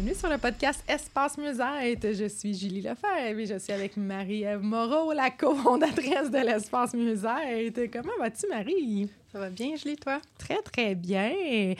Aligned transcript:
Bienvenue 0.00 0.18
sur 0.18 0.30
le 0.30 0.38
podcast 0.38 0.82
Espace 0.88 1.36
Mieux-être. 1.36 2.14
Je 2.14 2.26
suis 2.26 2.54
Julie 2.54 2.80
Lefebvre 2.80 3.18
et 3.18 3.46
je 3.46 3.58
suis 3.58 3.70
avec 3.70 3.98
Marie-Ève 3.98 4.62
Moreau, 4.62 5.12
la 5.12 5.28
cofondatrice 5.28 6.30
de 6.30 6.38
l'Espace 6.38 6.94
Mieux-être. 6.94 7.92
Comment 7.92 8.16
vas-tu, 8.18 8.46
Marie? 8.48 9.10
Ça 9.30 9.38
va 9.38 9.50
bien, 9.50 9.76
Julie, 9.76 9.96
toi? 9.96 10.22
Très, 10.38 10.62
très 10.62 10.94
bien. 10.94 11.74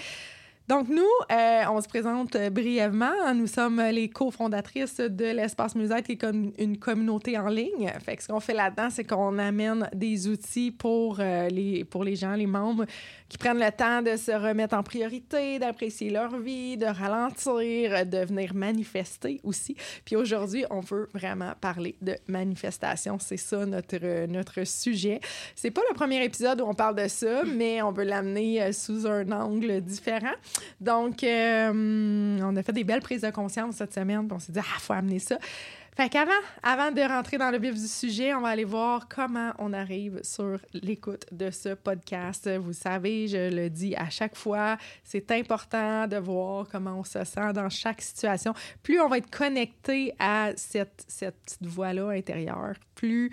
Donc, 0.71 0.89
nous, 0.89 1.03
euh, 1.33 1.65
on 1.69 1.81
se 1.81 1.89
présente 1.89 2.37
brièvement. 2.53 3.35
Nous 3.35 3.49
sommes 3.49 3.83
les 3.91 4.09
cofondatrices 4.09 4.99
de 4.99 5.25
l'Espace 5.25 5.75
Musette, 5.75 6.07
qui 6.07 6.13
est 6.13 6.17
comme 6.17 6.53
une 6.59 6.79
communauté 6.79 7.37
en 7.37 7.49
ligne. 7.49 7.93
Fait 8.05 8.15
que 8.15 8.23
ce 8.23 8.29
qu'on 8.29 8.39
fait 8.39 8.55
là-dedans, 8.55 8.89
c'est 8.89 9.03
qu'on 9.03 9.37
amène 9.41 9.91
des 9.93 10.29
outils 10.29 10.71
pour, 10.71 11.17
euh, 11.19 11.48
les, 11.48 11.83
pour 11.83 12.05
les 12.05 12.15
gens, 12.15 12.35
les 12.35 12.47
membres, 12.47 12.85
qui 13.29 13.37
prennent 13.37 13.59
le 13.59 13.73
temps 13.73 14.01
de 14.01 14.17
se 14.17 14.31
remettre 14.31 14.77
en 14.77 14.85
priorité, 14.85 15.59
d'apprécier 15.59 16.09
leur 16.09 16.37
vie, 16.39 16.77
de 16.77 16.87
ralentir, 16.87 18.07
de 18.07 18.25
venir 18.25 18.55
manifester 18.55 19.41
aussi. 19.43 19.75
Puis 20.05 20.15
aujourd'hui, 20.15 20.65
on 20.71 20.81
veut 20.83 21.09
vraiment 21.13 21.53
parler 21.61 21.97
de 22.01 22.15
manifestation. 22.29 23.19
C'est 23.19 23.39
ça 23.39 23.67
notre, 23.67 24.27
notre 24.27 24.65
sujet. 24.65 25.19
C'est 25.57 25.73
pas 25.73 25.83
le 25.91 25.97
premier 25.97 26.23
épisode 26.23 26.61
où 26.61 26.65
on 26.65 26.75
parle 26.75 26.95
de 26.95 27.09
ça, 27.09 27.43
mais 27.45 27.83
on 27.83 27.91
veut 27.91 28.05
l'amener 28.05 28.63
euh, 28.63 28.71
sous 28.71 29.05
un 29.09 29.33
angle 29.33 29.81
différent. 29.81 30.37
Donc, 30.80 31.25
euh, 31.25 32.39
on 32.42 32.56
a 32.56 32.62
fait 32.62 32.72
des 32.72 32.84
belles 32.84 33.03
prises 33.03 33.22
de 33.22 33.30
conscience 33.30 33.77
cette 33.77 33.94
semaine, 33.94 34.28
on 34.30 34.39
s'est 34.39 34.53
dit, 34.53 34.61
ah, 34.61 34.78
faut 34.78 34.92
amener 34.92 35.19
ça. 35.19 35.39
Fait 35.97 36.08
qu'avant 36.08 36.30
avant 36.62 36.92
de 36.92 37.00
rentrer 37.02 37.36
dans 37.36 37.50
le 37.50 37.58
vif 37.58 37.75
du 37.75 37.89
sujet, 37.89 38.33
on 38.33 38.41
va 38.41 38.48
aller 38.48 38.64
voir 38.64 39.08
comment 39.08 39.52
on 39.58 39.72
arrive 39.72 40.20
sur 40.22 40.58
l'écoute 40.72 41.27
de 41.33 41.50
ce 41.50 41.75
podcast. 41.75 42.48
Vous 42.58 42.72
savez, 42.72 43.27
je 43.27 43.55
le 43.55 43.69
dis 43.69 43.94
à 43.97 44.08
chaque 44.08 44.36
fois, 44.36 44.78
c'est 45.02 45.30
important 45.33 46.06
de 46.06 46.17
voir 46.17 46.67
comment 46.70 47.00
on 47.00 47.05
se 47.05 47.22
sent 47.24 47.52
dans 47.55 47.69
chaque 47.69 48.00
situation. 48.00 48.55
Plus 48.83 49.00
on 49.00 49.08
va 49.08 49.19
être 49.19 49.30
connecté 49.30 50.14
à 50.19 50.52
cette, 50.56 51.05
cette 51.08 51.36
petite 51.42 51.67
voix-là 51.67 52.11
intérieure, 52.11 52.77
plus 52.95 53.30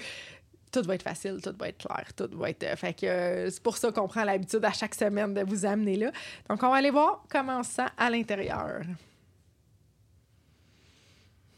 tout 0.82 0.88
va 0.88 0.96
être 0.96 1.04
facile, 1.04 1.40
tout 1.42 1.54
va 1.58 1.70
être 1.70 1.78
clair, 1.78 2.14
tout 2.16 2.30
va 2.38 2.50
être. 2.50 2.64
Euh, 2.64 2.76
fait 2.76 2.94
que 2.94 3.06
euh, 3.06 3.50
c'est 3.50 3.62
pour 3.62 3.78
ça 3.78 3.92
qu'on 3.92 4.08
prend 4.08 4.24
l'habitude 4.24 4.64
à 4.64 4.72
chaque 4.72 4.96
semaine 4.96 5.34
de 5.34 5.42
vous 5.42 5.66
amener 5.66 5.98
là. 5.98 6.12
Donc, 6.50 6.62
on 6.64 6.70
va 6.70 6.76
aller 6.76 6.92
voir 6.92 7.24
comment 7.30 7.64
ça 7.64 7.92
à 7.98 8.10
l'intérieur. 8.10 8.82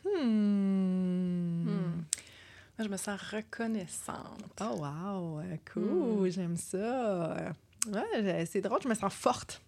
Hmm. 0.05 1.63
hmm. 1.63 2.03
Moi, 2.77 2.85
je 2.85 2.88
me 2.88 2.97
sens 2.97 3.19
reconnaissante. 3.21 4.61
Oh, 4.61 4.77
wow! 4.79 5.41
Cool! 5.73 6.27
Hmm. 6.27 6.31
J'aime 6.31 6.57
ça. 6.57 7.53
Ouais, 7.88 8.45
c'est 8.45 8.61
drôle, 8.61 8.81
je 8.81 8.88
me 8.88 8.94
sens 8.94 9.13
forte. 9.13 9.61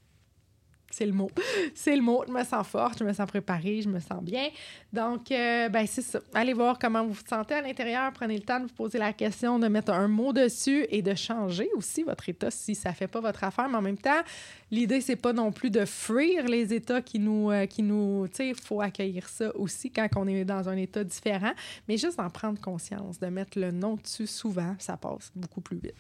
C'est 0.91 1.06
le 1.06 1.13
mot. 1.13 1.31
C'est 1.75 1.96
le 1.96 2.02
mot. 2.02 2.24
Je 2.28 2.31
me 2.31 2.44
sens 2.44 2.68
forte, 2.68 3.00
je 3.00 3.03
me 3.03 3.13
sens 3.13 3.28
préparée, 3.28 3.81
je 3.81 3.90
me 3.90 4.00
sens 4.00 4.22
bien. 4.22 4.50
Donc, 4.94 5.31
euh, 5.31 5.69
ben 5.69 5.88
c'est 5.88 6.02
ça. 6.02 6.19
Allez 6.34 6.53
voir 6.53 6.78
comment 6.78 7.06
vous 7.06 7.13
vous 7.13 7.28
sentez 7.28 7.56
à 7.56 7.62
l'intérieur. 7.62 8.12
Prenez 8.13 8.35
le 8.35 8.44
temps 8.44 8.59
de 8.59 8.66
vous 8.66 8.74
poser 8.74 8.97
la 8.97 9.13
question, 9.13 9.57
de 9.57 9.68
mettre 9.68 9.94
un 9.94 10.07
mot 10.07 10.34
dessus 10.34 10.85
et 10.90 11.02
de 11.02 11.16
changer 11.16 11.69
aussi 11.75 12.03
votre 12.03 12.28
état 12.28 12.52
si 12.52 12.75
ça 12.75 12.90
ne 12.90 12.96
fait 12.96 13.07
pas 13.07 13.22
votre 13.22 13.44
affaire. 13.44 13.69
Mais 13.69 13.78
en 13.78 13.81
même 13.81 13.97
temps, 13.97 14.22
l'idée, 14.69 15.02
c'est 15.02 15.16
pas 15.16 15.34
non 15.34 15.52
plus 15.52 15.69
de 15.69 15.85
fuir 15.85 16.46
les 16.47 16.74
états 16.74 17.02
qui 17.02 17.19
nous... 17.19 17.52
Euh, 17.52 17.66
qui 17.66 17.84
nous 17.84 18.28
tu 18.28 18.35
sais, 18.35 18.47
il 18.50 18.56
faut 18.56 18.81
accueillir 18.81 19.28
ça 19.28 19.56
aussi 19.56 19.91
quand 19.91 20.08
on 20.16 20.28
est 20.28 20.46
dans 20.46 20.68
un 20.68 20.78
état 20.78 21.03
différent. 21.03 21.52
Mais 21.88 21.97
juste 21.97 22.18
d'en 22.18 22.29
prendre 22.29 22.59
conscience, 22.59 23.19
de 23.19 23.28
mettre 23.28 23.59
le 23.59 23.72
nom 23.72 23.96
dessus 23.96 24.28
souvent, 24.28 24.75
ça 24.79 24.97
passe 24.97 25.31
beaucoup 25.35 25.62
plus 25.62 25.78
vite. 25.78 25.96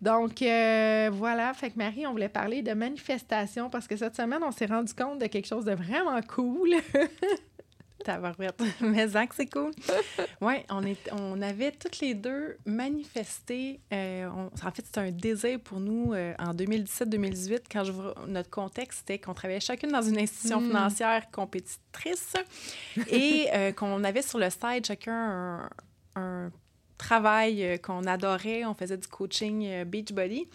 Donc, 0.00 0.42
euh, 0.42 1.10
voilà. 1.12 1.52
Fait 1.54 1.70
que 1.70 1.78
Marie, 1.78 2.06
on 2.06 2.12
voulait 2.12 2.28
parler 2.28 2.62
de 2.62 2.72
manifestation 2.72 3.70
parce 3.70 3.86
que 3.86 3.96
cette 3.96 4.13
semaine, 4.14 4.42
on 4.42 4.52
s'est 4.52 4.66
rendu 4.66 4.92
compte 4.94 5.20
de 5.20 5.26
quelque 5.26 5.46
chose 5.46 5.64
de 5.64 5.72
vraiment 5.72 6.20
cool. 6.22 6.70
Tabarouette. 8.04 8.62
Mais 8.82 9.08
Zach, 9.08 9.30
c'est 9.34 9.46
cool. 9.46 9.70
Oui, 10.42 10.54
on, 10.68 10.82
on 11.12 11.40
avait 11.40 11.72
toutes 11.72 12.00
les 12.00 12.12
deux 12.12 12.58
manifesté. 12.66 13.80
Euh, 13.92 14.28
en 14.28 14.70
fait, 14.72 14.84
c'était 14.84 15.00
un 15.00 15.10
désir 15.10 15.58
pour 15.60 15.80
nous 15.80 16.12
euh, 16.12 16.34
en 16.38 16.52
2017-2018, 16.52 17.60
quand 17.72 17.84
je, 17.84 17.92
notre 18.26 18.50
contexte, 18.50 18.98
c'était 19.00 19.18
qu'on 19.18 19.32
travaillait 19.32 19.60
chacune 19.60 19.90
dans 19.90 20.02
une 20.02 20.18
institution 20.18 20.60
hmm. 20.60 20.66
financière 20.66 21.30
compétitrice 21.30 22.34
et 23.10 23.48
qu'on 23.76 24.04
avait 24.04 24.22
sur 24.22 24.38
le 24.38 24.50
site 24.50 24.86
chacun 24.86 25.70
un 26.16 26.50
travail 26.98 27.64
euh, 27.64 27.76
qu'on 27.76 28.04
adorait. 28.04 28.64
On 28.64 28.74
faisait 28.74 28.96
du 28.96 29.08
coaching 29.08 29.66
euh, 29.66 29.84
Beachbody. 29.84 30.48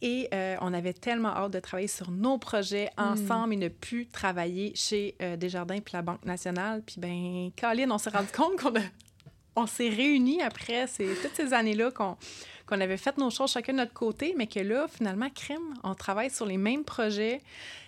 Et 0.00 0.28
euh, 0.32 0.56
on 0.60 0.72
avait 0.72 0.92
tellement 0.92 1.30
hâte 1.30 1.52
de 1.52 1.60
travailler 1.60 1.88
sur 1.88 2.10
nos 2.10 2.38
projets 2.38 2.90
hmm. 2.96 3.02
ensemble 3.02 3.54
et 3.54 3.56
ne 3.56 3.68
plus 3.68 4.06
travailler 4.06 4.72
chez 4.74 5.16
Desjardins 5.38 5.80
puis 5.80 5.92
la 5.94 6.02
Banque 6.02 6.24
nationale. 6.24 6.82
Puis, 6.86 6.96
ben, 6.98 7.50
Colin, 7.60 7.90
on 7.90 7.98
s'est 7.98 8.10
rendu 8.10 8.30
compte 8.32 8.60
qu'on 8.60 8.72
on 9.56 9.66
s'est 9.66 9.88
réunis 9.88 10.40
après 10.40 10.86
ces, 10.86 11.08
toutes 11.20 11.34
ces 11.34 11.52
années-là 11.52 11.90
qu'on 11.90 12.16
qu'on 12.68 12.80
avait 12.80 12.98
fait 12.98 13.16
nos 13.16 13.30
choses 13.30 13.52
chacun 13.52 13.72
de 13.72 13.78
notre 13.78 13.94
côté, 13.94 14.34
mais 14.36 14.46
que 14.46 14.60
là, 14.60 14.86
finalement, 14.88 15.30
crime, 15.34 15.74
on 15.82 15.94
travaille 15.94 16.30
sur 16.30 16.44
les 16.44 16.58
mêmes 16.58 16.84
projets 16.84 17.40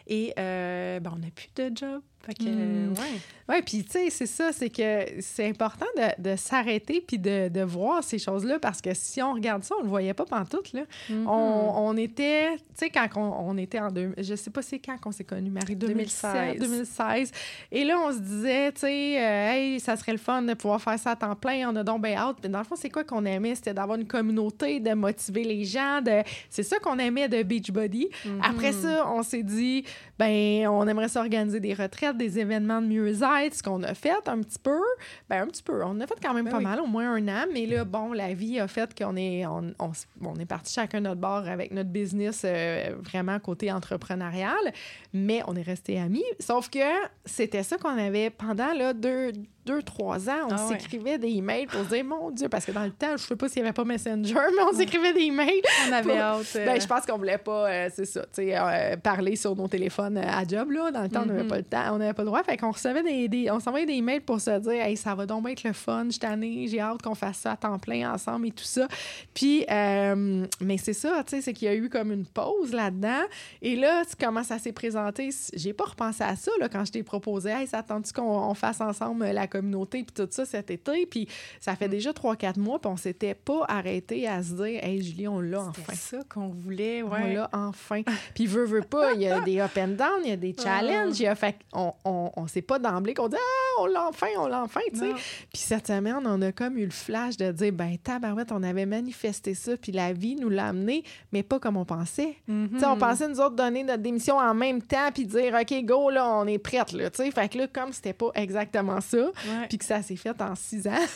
et 0.06 0.32
ben, 0.36 1.12
on 1.12 1.18
n'a 1.18 1.30
plus 1.30 1.48
de 1.54 1.70
job. 1.74 2.02
Fait 2.22 2.34
que, 2.34 2.44
hmm. 2.44 2.92
ouais. 2.92 3.20
Oui, 3.48 3.62
puis 3.64 3.82
tu 3.82 3.92
sais, 3.92 4.10
c'est 4.10 4.26
ça, 4.26 4.52
c'est 4.52 4.68
que 4.68 5.06
c'est 5.20 5.48
important 5.48 5.86
de, 5.96 6.30
de 6.30 6.36
s'arrêter 6.36 7.00
puis 7.00 7.18
de, 7.18 7.48
de, 7.48 7.62
voir 7.62 8.04
ces 8.04 8.18
choses-là 8.18 8.58
parce 8.60 8.80
que 8.80 8.92
si 8.94 9.22
on 9.22 9.32
regarde 9.32 9.64
ça, 9.64 9.74
on 9.80 9.82
le 9.82 9.88
voyait 9.88 10.14
pas 10.14 10.26
pantoute, 10.26 10.72
là. 10.72 10.82
Mm-hmm. 11.08 11.26
on, 11.26 11.88
on, 11.88 11.96
était, 11.96 12.56
tu 12.58 12.62
sais, 12.74 12.90
quand 12.90 13.08
on, 13.16 13.50
on, 13.50 13.56
était 13.56 13.80
en 13.80 13.90
deux, 13.90 14.12
je 14.18 14.34
sais 14.34 14.50
pas 14.50 14.62
c'est 14.62 14.78
quand 14.78 14.98
qu'on 14.98 15.10
s'est 15.12 15.24
connus, 15.24 15.50
Marie, 15.50 15.74
2016. 15.74 16.58
2016. 16.60 17.32
Et 17.72 17.84
là, 17.84 17.98
on 17.98 18.12
se 18.12 18.18
disait, 18.18 18.70
tu 18.72 18.80
sais, 18.80 19.18
euh, 19.18 19.52
hey, 19.52 19.80
ça 19.80 19.96
serait 19.96 20.12
le 20.12 20.18
fun 20.18 20.42
de 20.42 20.54
pouvoir 20.54 20.80
faire 20.80 20.98
ça 20.98 21.12
à 21.12 21.16
temps 21.16 21.34
plein, 21.34 21.70
on 21.70 21.74
a 21.74 21.82
donc 21.82 22.02
bien 22.02 22.16
hâte. 22.16 22.36
Mais 22.42 22.50
dans 22.50 22.58
le 22.58 22.64
fond, 22.64 22.76
c'est 22.76 22.90
quoi 22.90 23.02
qu'on 23.02 23.24
aimait? 23.24 23.54
C'était 23.54 23.74
d'avoir 23.74 23.98
une 23.98 24.06
communauté, 24.06 24.78
de 24.78 24.92
motiver 24.92 25.42
les 25.42 25.64
gens, 25.64 26.02
de... 26.02 26.22
c'est 26.50 26.62
ça 26.62 26.78
qu'on 26.78 26.98
aimait 26.98 27.28
de 27.28 27.42
Beachbody. 27.42 28.10
Mm-hmm. 28.24 28.40
Après 28.42 28.72
ça, 28.72 29.10
on 29.10 29.22
s'est 29.22 29.42
dit, 29.42 29.84
ben, 30.18 30.66
on 30.68 30.86
aimerait 30.86 31.08
s'organiser 31.08 31.60
des 31.60 31.74
retraites, 31.74 32.16
des 32.16 32.38
événements 32.38 32.82
de 32.82 32.86
mieux-être 32.86 33.54
ce 33.54 33.62
qu'on 33.62 33.82
a 33.82 33.94
fait 33.94 34.28
un 34.28 34.40
petit 34.40 34.58
peu, 34.58 34.80
ben 35.28 35.42
un 35.42 35.46
petit 35.46 35.62
peu, 35.62 35.82
on 35.84 35.98
a 36.00 36.06
fait 36.06 36.18
quand 36.22 36.34
même 36.34 36.44
ben 36.44 36.50
pas 36.50 36.60
mal, 36.60 36.80
au 36.80 36.86
moins 36.86 37.14
un 37.14 37.28
an, 37.28 37.46
mais 37.52 37.66
là, 37.66 37.84
bon, 37.84 38.12
la 38.12 38.34
vie 38.34 38.60
a 38.60 38.68
fait 38.68 38.96
qu'on 38.96 39.16
est, 39.16 39.46
on, 39.46 39.72
on, 39.78 40.34
est 40.36 40.46
parti 40.46 40.72
chacun 40.72 41.00
notre 41.00 41.20
bord 41.20 41.48
avec 41.48 41.72
notre 41.72 41.90
business 41.90 42.42
euh, 42.44 42.94
vraiment 43.00 43.38
côté 43.38 43.72
entrepreneurial, 43.72 44.72
mais 45.12 45.42
on 45.46 45.56
est 45.56 45.62
resté 45.62 45.98
amis, 45.98 46.24
sauf 46.38 46.68
que 46.68 46.78
c'était 47.24 47.62
ça 47.62 47.76
qu'on 47.78 47.98
avait 47.98 48.30
pendant 48.30 48.72
là, 48.72 48.92
deux, 48.92 49.32
deux, 49.70 49.82
trois 49.82 50.28
ans, 50.28 50.48
on 50.48 50.52
ah 50.52 50.68
s'écrivait 50.68 51.18
des 51.18 51.28
emails 51.28 51.66
pour 51.66 51.82
dire 51.84 52.04
mon 52.04 52.30
Dieu, 52.30 52.48
parce 52.48 52.64
que 52.64 52.72
dans 52.72 52.84
le 52.84 52.90
temps, 52.90 53.16
je 53.16 53.22
sais 53.22 53.36
pas 53.36 53.48
s'il 53.48 53.62
n'y 53.62 53.68
avait 53.68 53.74
pas 53.74 53.84
Messenger, 53.84 54.34
mais 54.34 54.62
on 54.68 54.76
s'écrivait 54.76 55.12
des 55.12 55.20
emails. 55.20 55.62
On 55.88 55.92
avait 55.92 56.18
hâte. 56.18 56.56
Euh. 56.56 56.66
Ben, 56.66 56.80
je 56.80 56.86
pense 56.86 57.06
qu'on 57.06 57.16
voulait 57.16 57.38
pas, 57.38 57.70
euh, 57.70 57.88
c'est 57.94 58.04
ça, 58.04 58.22
tu 58.22 58.28
sais, 58.32 58.58
euh, 58.58 58.96
parler 58.96 59.36
sur 59.36 59.54
nos 59.54 59.68
téléphones 59.68 60.18
à 60.18 60.44
job, 60.46 60.72
là. 60.72 60.90
Dans 60.90 61.02
le 61.02 61.08
temps, 61.08 61.22
on 61.22 61.26
n'avait 61.26 61.44
mm-hmm. 61.44 61.48
pas 61.48 61.56
le 61.56 61.62
temps, 61.62 61.94
on 61.94 61.98
n'avait 61.98 62.12
pas 62.14 62.22
le 62.22 62.26
droit. 62.26 62.42
Fait 62.42 62.56
qu'on 62.56 62.72
recevait 62.72 63.28
des, 63.28 63.50
on 63.50 63.60
s'envoyait 63.60 63.86
des 63.86 63.94
emails 63.94 64.20
pour 64.20 64.40
se 64.40 64.58
dire, 64.58 64.72
hey, 64.72 64.96
ça 64.96 65.14
va 65.14 65.26
donc 65.26 65.48
être 65.48 65.62
le 65.62 65.72
fun, 65.72 66.08
je 66.10 66.26
année, 66.26 66.66
j'ai 66.68 66.80
hâte 66.80 67.00
qu'on 67.02 67.14
fasse 67.14 67.38
ça 67.38 67.52
à 67.52 67.56
temps 67.56 67.78
plein 67.78 68.12
ensemble 68.12 68.48
et 68.48 68.50
tout 68.50 68.64
ça. 68.64 68.88
Puis, 69.32 69.64
mais 69.68 70.78
c'est 70.78 70.92
ça, 70.92 71.22
tu 71.24 71.36
sais, 71.36 71.42
c'est 71.42 71.52
qu'il 71.52 71.68
y 71.68 71.70
a 71.70 71.74
eu 71.74 71.88
comme 71.88 72.10
une 72.12 72.26
pause 72.26 72.72
là-dedans. 72.72 73.22
Et 73.62 73.76
là, 73.76 74.02
comment 74.20 74.42
ça 74.42 74.58
s'est 74.58 74.72
présenté? 74.72 75.30
J'ai 75.54 75.72
pas 75.72 75.84
repensé 75.84 76.24
à 76.24 76.34
ça, 76.34 76.50
là, 76.58 76.68
quand 76.68 76.84
je 76.84 76.92
t'ai 76.92 77.02
proposé, 77.02 77.50
hey, 77.50 77.66
ça 77.66 77.78
attend-tu 77.78 78.12
qu'on 78.12 78.52
fasse 78.54 78.80
ensemble 78.80 79.24
la 79.26 79.46
communauté? 79.46 79.59
Communauté, 79.60 80.02
puis 80.02 80.14
tout 80.14 80.28
ça 80.30 80.44
cet 80.44 80.70
été. 80.70 81.06
Puis 81.06 81.28
ça 81.60 81.76
fait 81.76 81.88
déjà 81.88 82.10
3-4 82.12 82.58
mois, 82.58 82.78
puis 82.78 82.90
on 82.90 82.96
s'était 82.96 83.34
pas 83.34 83.64
arrêté 83.68 84.26
à 84.26 84.42
se 84.42 84.54
dire, 84.54 84.82
hey, 84.82 85.02
Julie, 85.02 85.28
on 85.28 85.40
l'a 85.40 85.60
enfin. 85.60 85.92
C'est 85.94 86.16
ça 86.16 86.22
qu'on 86.28 86.48
voulait, 86.48 87.02
ouais. 87.02 87.20
On 87.22 87.34
l'a 87.34 87.50
enfin. 87.52 88.02
puis 88.34 88.46
veut, 88.46 88.64
veut 88.64 88.82
pas, 88.82 89.12
il 89.12 89.22
y 89.22 89.28
a 89.28 89.40
des 89.40 89.60
up 89.60 89.76
and 89.76 89.88
down, 89.88 90.20
il 90.24 90.30
y 90.30 90.32
a 90.32 90.36
des 90.36 90.54
challenges. 90.54 91.18
Il 91.20 91.24
y 91.24 91.26
a, 91.26 91.34
fait 91.34 91.56
on, 91.72 91.92
on, 92.04 92.30
on 92.36 92.46
sait 92.46 92.62
pas 92.62 92.78
d'emblée 92.78 93.14
qu'on 93.14 93.28
dit, 93.28 93.36
ah, 93.38 93.69
on 93.78 93.86
l'a 93.86 94.08
enfin, 94.08 94.26
on 94.38 94.46
l'a 94.46 94.62
enfin, 94.62 94.80
tu 94.92 94.98
sais. 94.98 95.12
Puis 95.52 95.62
cette 95.62 95.86
semaine, 95.86 96.20
on 96.24 96.42
a 96.42 96.52
comme 96.52 96.76
eu 96.78 96.84
le 96.84 96.90
flash 96.90 97.36
de 97.36 97.50
dire, 97.52 97.72
ben, 97.72 97.96
tabarouette, 98.02 98.52
on 98.52 98.62
avait 98.62 98.86
manifesté 98.86 99.54
ça, 99.54 99.76
puis 99.76 99.92
la 99.92 100.12
vie 100.12 100.36
nous 100.36 100.48
l'a 100.48 100.68
amené, 100.68 101.04
mais 101.32 101.42
pas 101.42 101.58
comme 101.58 101.76
on 101.76 101.84
pensait. 101.84 102.36
Tu 102.46 102.78
sais, 102.78 102.86
on 102.86 102.96
pensait, 102.96 103.28
nous 103.28 103.40
autres, 103.40 103.56
donner 103.56 103.82
notre 103.82 104.02
démission 104.02 104.36
en 104.38 104.54
même 104.54 104.82
temps, 104.82 105.10
puis 105.12 105.24
dire, 105.26 105.54
OK, 105.60 105.84
go, 105.84 106.10
là, 106.10 106.28
on 106.36 106.46
est 106.46 106.58
prête, 106.58 106.92
là, 106.92 107.10
tu 107.10 107.22
sais. 107.22 107.30
Fait 107.30 107.48
que 107.48 107.58
là, 107.58 107.66
comme 107.66 107.92
c'était 107.92 108.12
pas 108.12 108.30
exactement 108.34 109.00
ça, 109.00 109.30
puis 109.68 109.78
que 109.78 109.84
ça 109.84 110.02
s'est 110.02 110.16
fait 110.16 110.40
en 110.40 110.54
six 110.54 110.86
ans, 110.86 111.06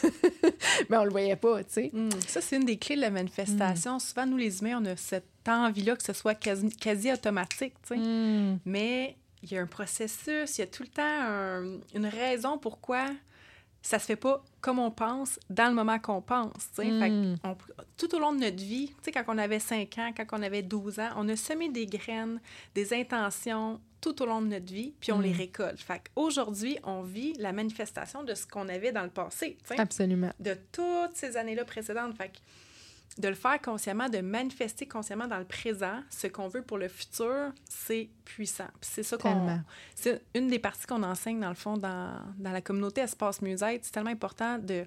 mais 0.88 0.96
on 0.98 1.04
le 1.04 1.10
voyait 1.10 1.36
pas, 1.36 1.62
tu 1.64 1.72
sais. 1.72 1.92
Ça, 2.26 2.40
c'est 2.40 2.56
une 2.56 2.64
des 2.64 2.76
clés 2.76 2.96
de 2.96 3.00
la 3.02 3.10
manifestation. 3.10 3.98
Souvent, 3.98 4.26
nous, 4.26 4.36
les 4.36 4.60
humains, 4.60 4.80
on 4.80 4.84
a 4.86 4.96
cette 4.96 5.24
envie-là 5.46 5.94
que 5.96 6.02
ce 6.02 6.12
soit 6.12 6.34
quasi, 6.34 6.68
quasi 6.70 7.12
automatique, 7.12 7.74
tu 7.86 7.94
sais. 7.94 8.00
Mais 8.64 9.16
il 9.44 9.52
y 9.52 9.58
a 9.58 9.62
un 9.62 9.66
processus, 9.66 10.58
il 10.58 10.60
y 10.60 10.64
a 10.64 10.66
tout 10.66 10.82
le 10.82 10.88
temps 10.88 11.02
un- 11.04 11.78
une 11.94 12.06
raison 12.06 12.58
pourquoi 12.58 13.06
ça 13.82 13.98
se 13.98 14.06
fait 14.06 14.16
pas 14.16 14.42
comme 14.62 14.78
on 14.78 14.90
pense 14.90 15.38
dans 15.50 15.68
le 15.68 15.74
moment 15.74 15.98
qu'on 15.98 16.22
pense. 16.22 16.70
Fait 16.74 17.10
on- 17.44 17.56
tout 17.98 18.14
au 18.14 18.18
long 18.18 18.32
de 18.32 18.38
notre 18.40 18.56
vie, 18.62 18.90
quand 19.12 19.24
on 19.28 19.36
avait 19.36 19.60
5 19.60 19.98
ans, 19.98 20.10
quand 20.16 20.24
on 20.32 20.42
avait 20.42 20.62
12 20.62 20.98
ans, 20.98 21.10
on 21.16 21.28
a 21.28 21.36
semé 21.36 21.68
des 21.68 21.84
graines, 21.86 22.40
des 22.74 22.94
intentions 22.94 23.80
tout 24.00 24.22
au 24.22 24.26
long 24.26 24.40
de 24.42 24.46
notre 24.48 24.72
vie, 24.72 24.94
puis 25.00 25.12
on 25.12 25.20
les 25.20 25.32
récolte. 25.32 25.80
Fait 25.80 26.00
qu'aujourd'hui, 26.14 26.78
on 26.84 27.02
vit 27.02 27.34
la 27.38 27.52
manifestation 27.52 28.22
de 28.22 28.34
ce 28.34 28.46
qu'on 28.46 28.68
avait 28.70 28.92
dans 28.92 29.02
le 29.02 29.10
passé. 29.10 29.56
Absolument. 29.78 30.30
de 30.40 30.54
toutes 30.72 31.14
ces 31.16 31.36
années-là 31.36 31.64
précédentes. 31.66 32.16
Fait 32.16 32.28
que 32.28 32.38
de 33.18 33.28
le 33.28 33.34
faire 33.34 33.60
consciemment, 33.62 34.08
de 34.08 34.18
manifester 34.18 34.86
consciemment 34.88 35.28
dans 35.28 35.38
le 35.38 35.44
présent 35.44 36.00
ce 36.10 36.26
qu'on 36.26 36.48
veut 36.48 36.62
pour 36.62 36.78
le 36.78 36.88
futur, 36.88 37.52
c'est 37.68 38.08
puissant. 38.24 38.66
Puis 38.80 38.90
c'est 38.92 39.02
ça 39.04 39.16
qu'on. 39.16 39.46
C'est 39.94 40.20
une 40.34 40.48
des 40.48 40.58
parties 40.58 40.86
qu'on 40.86 41.02
enseigne, 41.04 41.38
dans 41.40 41.48
le 41.48 41.54
fond, 41.54 41.76
dans, 41.76 42.20
dans 42.38 42.50
la 42.50 42.60
communauté 42.60 43.02
Espace 43.02 43.40
Musette. 43.40 43.84
C'est 43.84 43.92
tellement 43.92 44.10
important 44.10 44.58
de, 44.58 44.84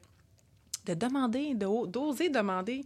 de 0.85 0.93
demander, 0.93 1.53
de- 1.55 1.85
d'oser 1.87 2.29
demander 2.29 2.85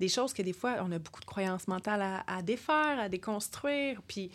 des 0.00 0.08
choses 0.08 0.32
que 0.32 0.42
des 0.42 0.52
fois, 0.54 0.76
on 0.80 0.90
a 0.92 0.98
beaucoup 0.98 1.20
de 1.20 1.26
croyances 1.26 1.68
mentales 1.68 2.02
à, 2.02 2.24
à 2.26 2.42
défaire, 2.42 2.98
à 2.98 3.08
déconstruire. 3.08 4.00
Puis 4.08 4.30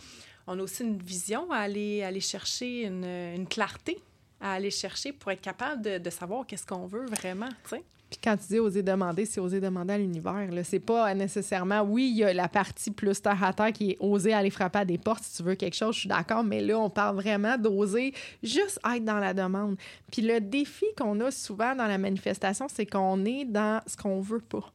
on 0.47 0.57
a 0.59 0.61
aussi 0.61 0.83
une 0.83 0.97
vision 0.99 1.51
à 1.51 1.57
aller, 1.57 2.01
aller 2.03 2.21
chercher, 2.21 2.83
une, 2.85 3.03
une 3.03 3.47
clarté 3.47 3.99
à 4.39 4.53
aller 4.53 4.69
chercher 4.71 5.11
pour 5.11 5.31
être 5.31 5.41
capable 5.41 5.81
de, 5.81 5.97
de 5.97 6.09
savoir 6.09 6.45
qu'est-ce 6.45 6.65
qu'on 6.67 6.85
veut 6.85 7.05
vraiment, 7.07 7.49
tu 7.63 7.71
sais. 7.71 7.83
Puis 8.15 8.21
quand 8.31 8.37
tu 8.37 8.47
dis 8.47 8.59
oser 8.59 8.81
demander, 8.81 9.25
c'est 9.25 9.41
oser 9.41 9.59
demander 9.59 9.93
à 9.93 9.97
l'univers. 9.97 10.47
C'est 10.63 10.79
pas 10.79 11.13
nécessairement, 11.13 11.81
oui, 11.81 12.09
il 12.11 12.17
y 12.19 12.23
a 12.23 12.33
la 12.33 12.47
partie 12.47 12.89
plus 12.89 13.21
terre 13.21 13.43
à 13.43 13.51
terre 13.51 13.73
qui 13.73 13.91
est 13.91 13.97
oser 13.99 14.31
aller 14.31 14.49
frapper 14.49 14.79
à 14.79 14.85
des 14.85 14.97
portes 14.97 15.23
si 15.23 15.35
tu 15.35 15.43
veux 15.43 15.55
quelque 15.55 15.75
chose, 15.75 15.95
je 15.95 15.99
suis 16.01 16.09
d'accord, 16.09 16.41
mais 16.41 16.61
là, 16.61 16.79
on 16.79 16.89
parle 16.89 17.17
vraiment 17.17 17.57
d'oser 17.57 18.13
juste 18.41 18.79
être 18.89 19.03
dans 19.03 19.19
la 19.19 19.33
demande. 19.33 19.75
Puis 20.13 20.21
le 20.21 20.39
défi 20.39 20.85
qu'on 20.97 21.19
a 21.19 21.29
souvent 21.29 21.75
dans 21.75 21.87
la 21.87 21.97
manifestation, 21.97 22.67
c'est 22.69 22.85
qu'on 22.85 23.25
est 23.25 23.43
dans 23.43 23.81
ce 23.85 23.97
qu'on 23.97 24.21
veut 24.21 24.39
pas. 24.39 24.71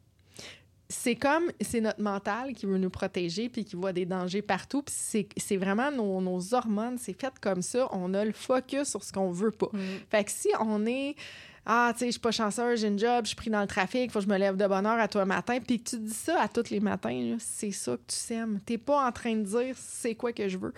C'est 0.91 1.15
comme, 1.15 1.45
c'est 1.63 1.81
notre 1.81 2.03
mental 2.03 2.53
qui 2.53 2.67
veut 2.67 2.77
nous 2.77 2.91
protéger 2.91 3.49
puis 3.49 3.65
qui 3.65 3.77
voit 3.77 3.95
des 3.95 4.05
dangers 4.05 4.43
partout. 4.43 4.83
Puis 4.83 4.95
c'est, 4.99 5.29
c'est 5.39 5.57
vraiment 5.57 5.91
nos, 5.91 6.21
nos 6.21 6.53
hormones, 6.53 6.99
c'est 6.99 7.19
fait 7.19 7.33
comme 7.41 7.63
ça. 7.63 7.89
On 7.93 8.13
a 8.13 8.23
le 8.23 8.33
focus 8.33 8.89
sur 8.89 9.03
ce 9.03 9.13
qu'on 9.13 9.31
veut 9.31 9.53
pas. 9.53 9.71
Fait 10.11 10.25
que 10.25 10.31
si 10.31 10.49
on 10.61 10.85
est 10.85 11.15
ah, 11.67 11.91
tu 11.93 12.01
sais, 12.01 12.07
je 12.07 12.11
suis 12.13 12.21
pas 12.21 12.31
chanceuse, 12.31 12.81
j'ai 12.81 12.89
une 12.89 12.99
job, 12.99 13.25
je 13.25 13.29
suis 13.29 13.37
pris 13.37 13.51
dans 13.51 13.61
le 13.61 13.67
trafic, 13.67 14.11
faut 14.11 14.19
que 14.19 14.25
je 14.25 14.31
me 14.31 14.39
lève 14.39 14.57
de 14.57 14.67
bonne 14.67 14.87
heure 14.87 14.99
à 14.99 15.09
toi 15.09 15.25
matin, 15.25 15.59
puis 15.65 15.83
que 15.83 15.91
tu 15.91 15.99
dis 15.99 16.13
ça 16.13 16.41
à 16.41 16.49
tous 16.49 16.71
les 16.71 16.81
matins, 16.81 17.37
c'est 17.39 17.71
ça 17.71 17.93
que 17.93 18.03
tu 18.09 18.17
sèmes. 18.17 18.61
T'es 18.65 18.79
pas 18.79 19.07
en 19.07 19.13
train 19.13 19.37
de 19.37 19.43
dire 19.43 19.75
c'est 19.77 20.15
quoi 20.15 20.33
que 20.33 20.49
je 20.49 20.59
veux. 20.59 20.73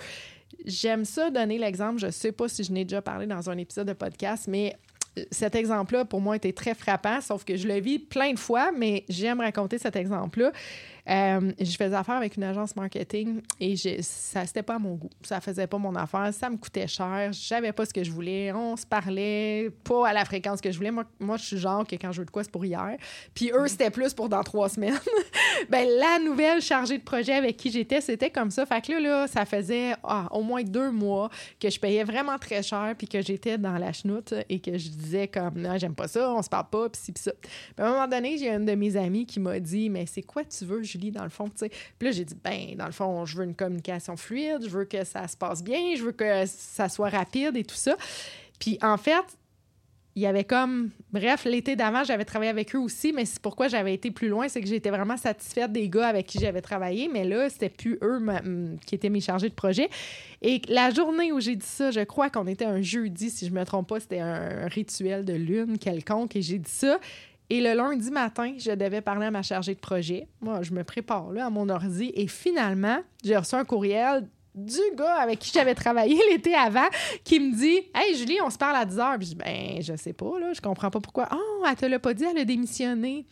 J'aime 0.65 1.05
ça 1.05 1.31
donner 1.31 1.59
l'exemple, 1.59 2.01
je 2.01 2.11
sais 2.11 2.33
pas 2.33 2.49
si 2.49 2.65
je 2.65 2.73
n'ai 2.73 2.85
déjà 2.85 3.01
parlé 3.01 3.27
dans 3.27 3.49
un 3.49 3.59
épisode 3.59 3.89
de 3.89 3.93
podcast, 3.93 4.47
mais 4.49 4.77
euh, 5.19 5.25
cet 5.31 5.55
exemple-là, 5.55 6.05
pour 6.05 6.21
moi, 6.21 6.37
était 6.37 6.53
très 6.53 6.75
frappant, 6.75 7.21
sauf 7.21 7.45
que 7.45 7.57
je 7.57 7.69
le 7.69 7.81
vis 7.81 7.99
plein 7.99 8.33
de 8.33 8.39
fois, 8.39 8.73
mais 8.73 9.05
j'aime 9.09 9.41
raconter 9.41 9.79
cet 9.79 9.97
exemple-là. 9.97 10.53
Euh, 11.09 11.53
je 11.59 11.77
faisais 11.77 11.97
affaire 11.97 12.15
avec 12.15 12.37
une 12.37 12.45
agence 12.45 12.77
marketing 12.77 13.41
et 13.59 13.75
ça 14.03 14.47
c'était 14.47 14.63
pas 14.63 14.77
à 14.77 14.79
mon 14.79 14.95
goût. 14.95 15.11
Ça 15.23 15.41
faisait 15.41 15.67
pas 15.67 15.79
mon 15.79 15.97
affaire, 15.97 16.33
ça 16.33 16.49
me 16.49 16.57
coûtait 16.57 16.87
cher, 16.87 17.31
j'avais 17.33 17.73
pas 17.73 17.85
ce 17.87 17.93
que 17.93 18.05
je 18.05 18.13
voulais, 18.13 18.53
on 18.53 18.77
se 18.77 18.87
parlait 18.87 19.71
pas 19.83 20.09
à 20.09 20.13
la 20.13 20.25
fréquence 20.25 20.61
que 20.61 20.71
je 20.71 20.77
voulais. 20.77 20.93
Moi, 20.93 21.05
moi 21.19 21.37
je 21.39 21.45
suis 21.45 21.59
genre 21.59 21.85
que 21.85 21.97
quand 21.97 22.13
je 22.13 22.21
veux 22.21 22.25
de 22.25 22.31
quoi, 22.31 22.45
c'est 22.45 22.53
pour 22.53 22.65
hier. 22.65 22.97
Puis 23.35 23.51
eux, 23.53 23.67
c'était 23.67 23.91
plus 23.91 24.15
pour 24.15 24.29
dans 24.29 24.45
trois 24.45 24.69
semaines. 24.69 24.99
ben 25.71 25.89
la 25.99 26.21
nouvelle 26.21 26.63
chargée 26.63 26.99
de 26.99 27.03
projet 27.03 27.35
avec 27.35 27.57
qui 27.57 27.73
j'étais, 27.73 28.01
c'était 28.01 28.31
comme 28.31 28.53
ça. 28.53 28.65
Fait 28.65 28.81
que 28.81 28.93
là, 28.93 29.01
là 29.01 29.27
ça 29.27 29.45
faisait 29.45 29.95
ah, 30.05 30.29
au 30.31 30.43
moins 30.43 30.63
deux 30.63 30.93
mois 30.93 31.31
que 31.59 31.69
je 31.69 31.81
payais 31.81 32.05
vraiment 32.05 32.39
très 32.39 32.63
cher 32.63 32.95
puis 32.97 33.09
que 33.09 33.21
j'étais 33.21 33.59
dans 33.59 33.77
la 33.77 33.93
chenoute 33.93 34.35
et 34.49 34.61
que 34.61 34.79
je 34.79 34.89
disais 34.89 35.27
comme 35.27 35.59
non, 35.61 35.77
j'aime 35.79 35.97
pas 35.97 36.07
ça, 36.07 36.33
on 36.33 36.43
se 36.43 36.49
parle 36.49 36.69
pas, 36.71 36.89
puis 36.89 37.03
ci, 37.03 37.13
puis 37.13 37.23
ça. 37.25 37.33
Puis 37.41 37.51
à 37.77 37.89
un 37.89 37.91
moment 37.91 38.07
donné, 38.07 38.39
j'ai 38.39 38.51
une 38.51 38.67
de 38.67 38.75
mes 38.75 38.97
amies 38.97 39.27
qui 39.27 39.41
m'a 39.41 39.59
dit 39.59 39.91
Mais 39.91 40.07
c'est 40.07 40.23
quoi 40.23 40.45
tu 40.45 40.65
veux, 40.65 40.83
Julie, 40.93 41.11
dans 41.11 41.25
le 41.25 41.31
fond? 41.31 41.49
tu 41.49 41.53
sais? 41.57 41.69
Puis 41.99 42.09
là, 42.09 42.13
j'ai 42.13 42.25
dit 42.25 42.37
Ben, 42.43 42.77
dans 42.77 42.87
le 42.87 42.93
fond, 42.93 43.25
je 43.25 43.37
veux 43.37 43.45
une 43.45 43.55
communication 43.55 44.17
fluide, 44.17 44.63
je 44.63 44.69
veux 44.69 44.85
que 44.85 45.05
ça 45.05 45.27
se 45.29 45.37
passe 45.37 45.63
bien, 45.63 45.95
je 45.97 46.03
veux 46.03 46.13
que 46.13 46.45
ça 46.47 46.89
soit 46.89 47.09
rapide 47.09 47.57
et 47.57 47.65
tout 47.65 47.75
ça. 47.75 47.97
Puis 48.59 48.79
en 48.83 48.97
fait, 48.97 49.25
il 50.15 50.23
y 50.23 50.27
avait 50.27 50.45
comme. 50.45 50.91
Bref, 51.11 51.45
l'été 51.45 51.75
d'avant, 51.75 52.05
j'avais 52.05 52.25
travaillé 52.25 52.51
avec 52.51 52.75
eux 52.75 52.79
aussi, 52.79 53.13
mais 53.13 53.25
c'est 53.25 53.41
pourquoi 53.41 53.69
j'avais 53.69 53.95
été 53.95 54.11
plus 54.11 54.29
loin, 54.29 54.49
c'est 54.49 54.61
que 54.61 54.67
j'étais 54.67 54.91
vraiment 54.91 55.17
satisfaite 55.17 55.73
des 55.73 55.89
gars 55.89 56.09
avec 56.09 56.27
qui 56.27 56.39
j'avais 56.39 56.61
travaillé, 56.61 57.09
mais 57.09 57.25
là, 57.25 57.49
c'était 57.49 57.71
plus 57.71 57.99
eux 58.03 58.21
qui 58.87 58.95
étaient 58.95 59.09
mes 59.09 59.21
chargés 59.21 59.49
de 59.49 59.55
projet. 59.55 59.89
Et 60.43 60.61
la 60.69 60.91
journée 60.91 61.33
où 61.33 61.41
j'ai 61.41 61.57
dit 61.57 61.67
ça, 61.67 61.91
je 61.91 62.01
crois 62.01 62.31
qu'on 62.31 62.47
était 62.47 62.65
un 62.65 62.83
jeudi, 62.83 63.31
si 63.31 63.47
je 63.47 63.53
me 63.53 63.65
trompe 63.65 63.89
pas, 63.89 64.01
c'était 64.01 64.21
un 64.21 64.67
rituel 64.69 65.25
de 65.25 65.35
lune 65.35 65.79
quelconque, 65.79 66.37
et 66.37 66.43
j'ai 66.43 66.59
dit 66.59 66.71
ça. 66.71 66.99
Et 67.53 67.61
le 67.61 67.75
lundi 67.75 68.11
matin, 68.11 68.55
je 68.57 68.71
devais 68.71 69.03
parler 69.03 69.27
à 69.27 69.31
ma 69.31 69.43
chargée 69.43 69.75
de 69.75 69.79
projet. 69.79 70.27
Moi, 70.41 70.63
je 70.63 70.73
me 70.73 70.85
prépare 70.85 71.31
là 71.33 71.45
à 71.45 71.51
mon 71.51 71.69
ordi, 71.69 72.11
et 72.15 72.27
finalement, 72.27 73.01
j'ai 73.23 73.37
reçu 73.37 73.55
un 73.55 73.65
courriel 73.67 74.27
du 74.55 74.81
gars 74.97 75.17
avec 75.17 75.39
qui 75.39 75.51
j'avais 75.53 75.75
travaillé 75.75 76.19
l'été 76.31 76.55
avant 76.55 76.89
qui 77.25 77.39
me 77.39 77.55
dit 77.55 77.83
Hey 77.95 78.17
Julie, 78.17 78.39
on 78.43 78.49
se 78.49 78.57
parle 78.57 78.77
à 78.77 78.87
10 78.87 78.99
heures. 78.99 79.19
Puis 79.19 79.27
je 79.27 79.35
dis 79.35 79.37
Ben, 79.37 79.83
je 79.83 79.95
sais 79.97 80.15
pas, 80.15 80.31
je 80.51 80.63
comprends 80.63 80.89
pas 80.89 81.01
pourquoi. 81.01 81.29
Oh, 81.31 81.63
elle 81.69 81.77
te 81.77 81.85
l'a 81.85 81.99
pas 81.99 82.15
dit, 82.15 82.25
elle 82.25 82.39
a 82.39 82.45
démissionné. 82.47 83.27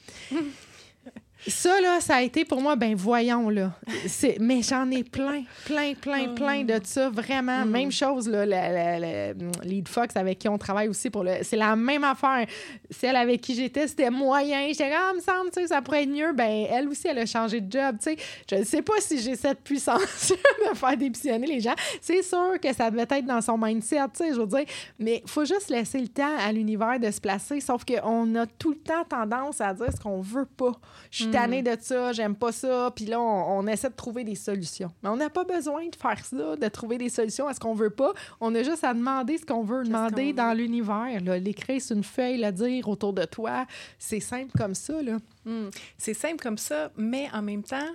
Ça, 1.47 1.81
là, 1.81 2.01
ça 2.01 2.17
a 2.17 2.23
été 2.23 2.45
pour 2.45 2.61
moi, 2.61 2.77
ben 2.77 2.95
voyons, 2.95 3.49
là. 3.49 3.73
C'est- 4.07 4.37
Mais 4.41 4.61
j'en 4.63 4.91
ai 4.91 5.03
plein, 5.05 5.43
plein, 5.65 5.95
plein, 5.95 6.35
plein 6.35 6.65
de 6.65 6.79
ça, 6.85 7.09
vraiment. 7.09 7.65
Même 7.65 7.91
chose, 7.91 8.29
là, 8.29 8.45
la, 8.45 8.71
la- 8.71 8.99
la- 8.99 9.33
Lead 9.65 9.89
Fox 9.89 10.17
avec 10.17 10.39
qui 10.39 10.49
on 10.49 10.59
travaille 10.59 10.89
aussi 10.89 11.09
pour 11.09 11.25
le. 11.25 11.33
C'est 11.43 11.57
la 11.57 11.77
même 11.77 12.05
affaire. 12.05 12.47
Celle 12.91 13.17
avec 13.17 13.41
qui 13.41 13.55
j'étais, 13.55 13.89
c'était 13.89 14.11
moyen. 14.11 14.67
J'étais 14.69 14.91
comme, 14.91 14.99
ah, 14.99 15.13
me 15.15 15.21
semble, 15.21 15.51
tu 15.51 15.63
sais, 15.63 15.69
ça 15.69 15.81
pourrait 15.81 16.03
être 16.03 16.11
mieux. 16.11 16.33
Ben, 16.35 16.67
elle 16.71 16.89
aussi, 16.89 17.09
elle 17.09 17.19
a 17.19 17.27
changé 17.27 17.61
de 17.63 17.73
job, 17.73 17.97
tu 18.03 18.11
sais. 18.11 18.17
Je 18.51 18.57
ne 18.57 18.65
sais 18.65 18.83
pas 18.83 18.95
si 19.01 19.21
j'ai 19.21 19.37
cette 19.37 19.61
puissance 19.63 20.33
de 20.71 20.77
faire 20.77 20.97
démissionner 20.97 21.47
les 21.47 21.61
gens. 21.61 21.75
C'est 22.03 22.23
sûr 22.23 22.61
que 22.63 22.73
ça 22.75 22.91
devait 22.91 23.07
être 23.09 23.25
dans 23.27 23.41
son 23.41 23.57
mindset, 23.57 23.97
tu 24.15 24.25
sais, 24.25 24.35
je 24.35 24.41
veux 24.41 24.47
dire. 24.47 24.65
Mais 24.99 25.23
il 25.25 25.31
faut 25.31 25.45
juste 25.47 25.71
laisser 25.71 26.01
le 26.01 26.09
temps 26.09 26.37
à 26.39 26.53
l'univers 26.53 27.01
de 27.01 27.11
se 27.11 27.21
placer. 27.21 27.61
Sauf 27.61 27.85
qu'on 27.85 28.35
a 28.35 28.47
tout 28.47 28.71
le 28.73 28.79
temps 28.79 29.05
tendance 29.09 29.61
à 29.63 29.73
dire 29.73 29.87
ce 29.95 30.01
qu'on 30.01 30.21
veut 30.21 30.45
pas. 30.47 30.73
Je 31.11 31.30
suis 31.31 31.41
tannée 31.41 31.63
de 31.63 31.77
ça, 31.81 32.13
j'aime 32.13 32.35
pas 32.35 32.53
ça. 32.53 32.91
Puis 32.95 33.07
là, 33.07 33.21
on, 33.21 33.59
on 33.59 33.67
essaie 33.67 33.91
de 33.91 33.95
trouver 33.95 34.25
des 34.25 34.35
solutions. 34.35 34.91
Mais 35.03 35.09
on 35.09 35.17
n'a 35.17 35.31
pas 35.31 35.45
besoin 35.45 35.87
de 35.89 35.97
faire 35.97 36.25
ça, 36.25 36.57
de 36.57 36.69
trouver 36.69 36.99
des 36.99 37.09
solutions 37.09 37.47
à 37.47 37.55
ce 37.55 37.61
qu'on 37.61 37.75
veut 37.75 37.91
pas. 37.91 38.13
On 38.41 38.55
a 38.55 38.63
juste 38.63 38.85
à 38.85 38.95
demander 38.95 39.39
ce 39.39 39.47
qu'on 39.47 39.63
veut 39.63 39.85
demander 39.85 40.33
dans 40.33 40.57
l'univers. 40.57 41.21
L'écrire 41.21 41.81
sur 41.81 41.97
une 41.97 42.05
feuille, 42.05 42.39
le 42.39 42.53
dire 42.53 42.89
autour 42.89 43.13
de 43.13 43.25
toi. 43.25 43.67
C'est 43.99 44.21
simple 44.21 44.53
comme 44.57 44.75
ça, 44.75 45.03
là. 45.03 45.19
Hmm. 45.45 45.69
C'est 45.97 46.15
simple 46.15 46.43
comme 46.43 46.59
ça, 46.59 46.91
mais 46.97 47.29
en 47.33 47.43
même 47.43 47.63
temps, 47.63 47.89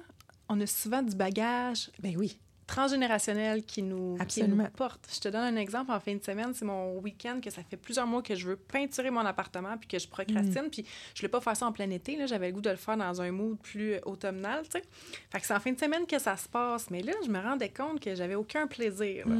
on 0.49 0.59
a 0.61 0.67
souvent 0.67 1.01
du 1.01 1.15
bagage 1.15 1.89
Ben 1.99 2.15
oui. 2.17 2.37
Transgénérationnel 2.67 3.63
qui 3.63 3.81
nous, 3.81 4.15
qui 4.25 4.41
nous 4.47 4.55
porte. 4.71 5.07
Je 5.13 5.19
te 5.19 5.27
donne 5.29 5.43
un 5.43 5.55
exemple. 5.57 5.91
En 5.91 5.99
fin 5.99 6.15
de 6.15 6.23
semaine, 6.23 6.53
c'est 6.53 6.65
mon 6.65 6.97
week-end 6.99 7.39
que 7.41 7.49
ça 7.49 7.61
fait 7.63 7.77
plusieurs 7.77 8.07
mois 8.07 8.21
que 8.21 8.35
je 8.35 8.47
veux 8.47 8.55
peinturer 8.55 9.11
mon 9.11 9.21
appartement 9.25 9.77
puis 9.77 9.87
que 9.87 9.99
je 9.99 10.07
procrastine. 10.07 10.69
Puis 10.71 10.85
je 11.13 11.21
voulais 11.21 11.29
pas 11.29 11.41
faire 11.41 11.55
ça 11.55 11.65
en 11.67 11.71
plein 11.71 11.89
été. 11.89 12.15
là. 12.17 12.25
J'avais 12.25 12.47
le 12.47 12.53
goût 12.53 12.61
de 12.61 12.69
le 12.69 12.75
faire 12.75 12.97
dans 12.97 13.21
un 13.21 13.31
mood 13.31 13.57
plus 13.59 13.95
automnal, 14.05 14.63
tu 14.63 14.79
sais. 14.79 14.83
Fait 15.31 15.39
que 15.39 15.45
c'est 15.45 15.53
en 15.53 15.59
fin 15.59 15.71
de 15.71 15.79
semaine 15.79 16.05
que 16.05 16.19
ça 16.19 16.35
se 16.37 16.47
passe. 16.49 16.89
Mais 16.89 17.01
là, 17.01 17.13
je 17.25 17.29
me 17.29 17.39
rendais 17.39 17.69
compte 17.69 17.99
que 17.99 18.15
j'avais 18.15 18.35
aucun 18.35 18.67
plaisir. 18.67 19.27
là. 19.27 19.35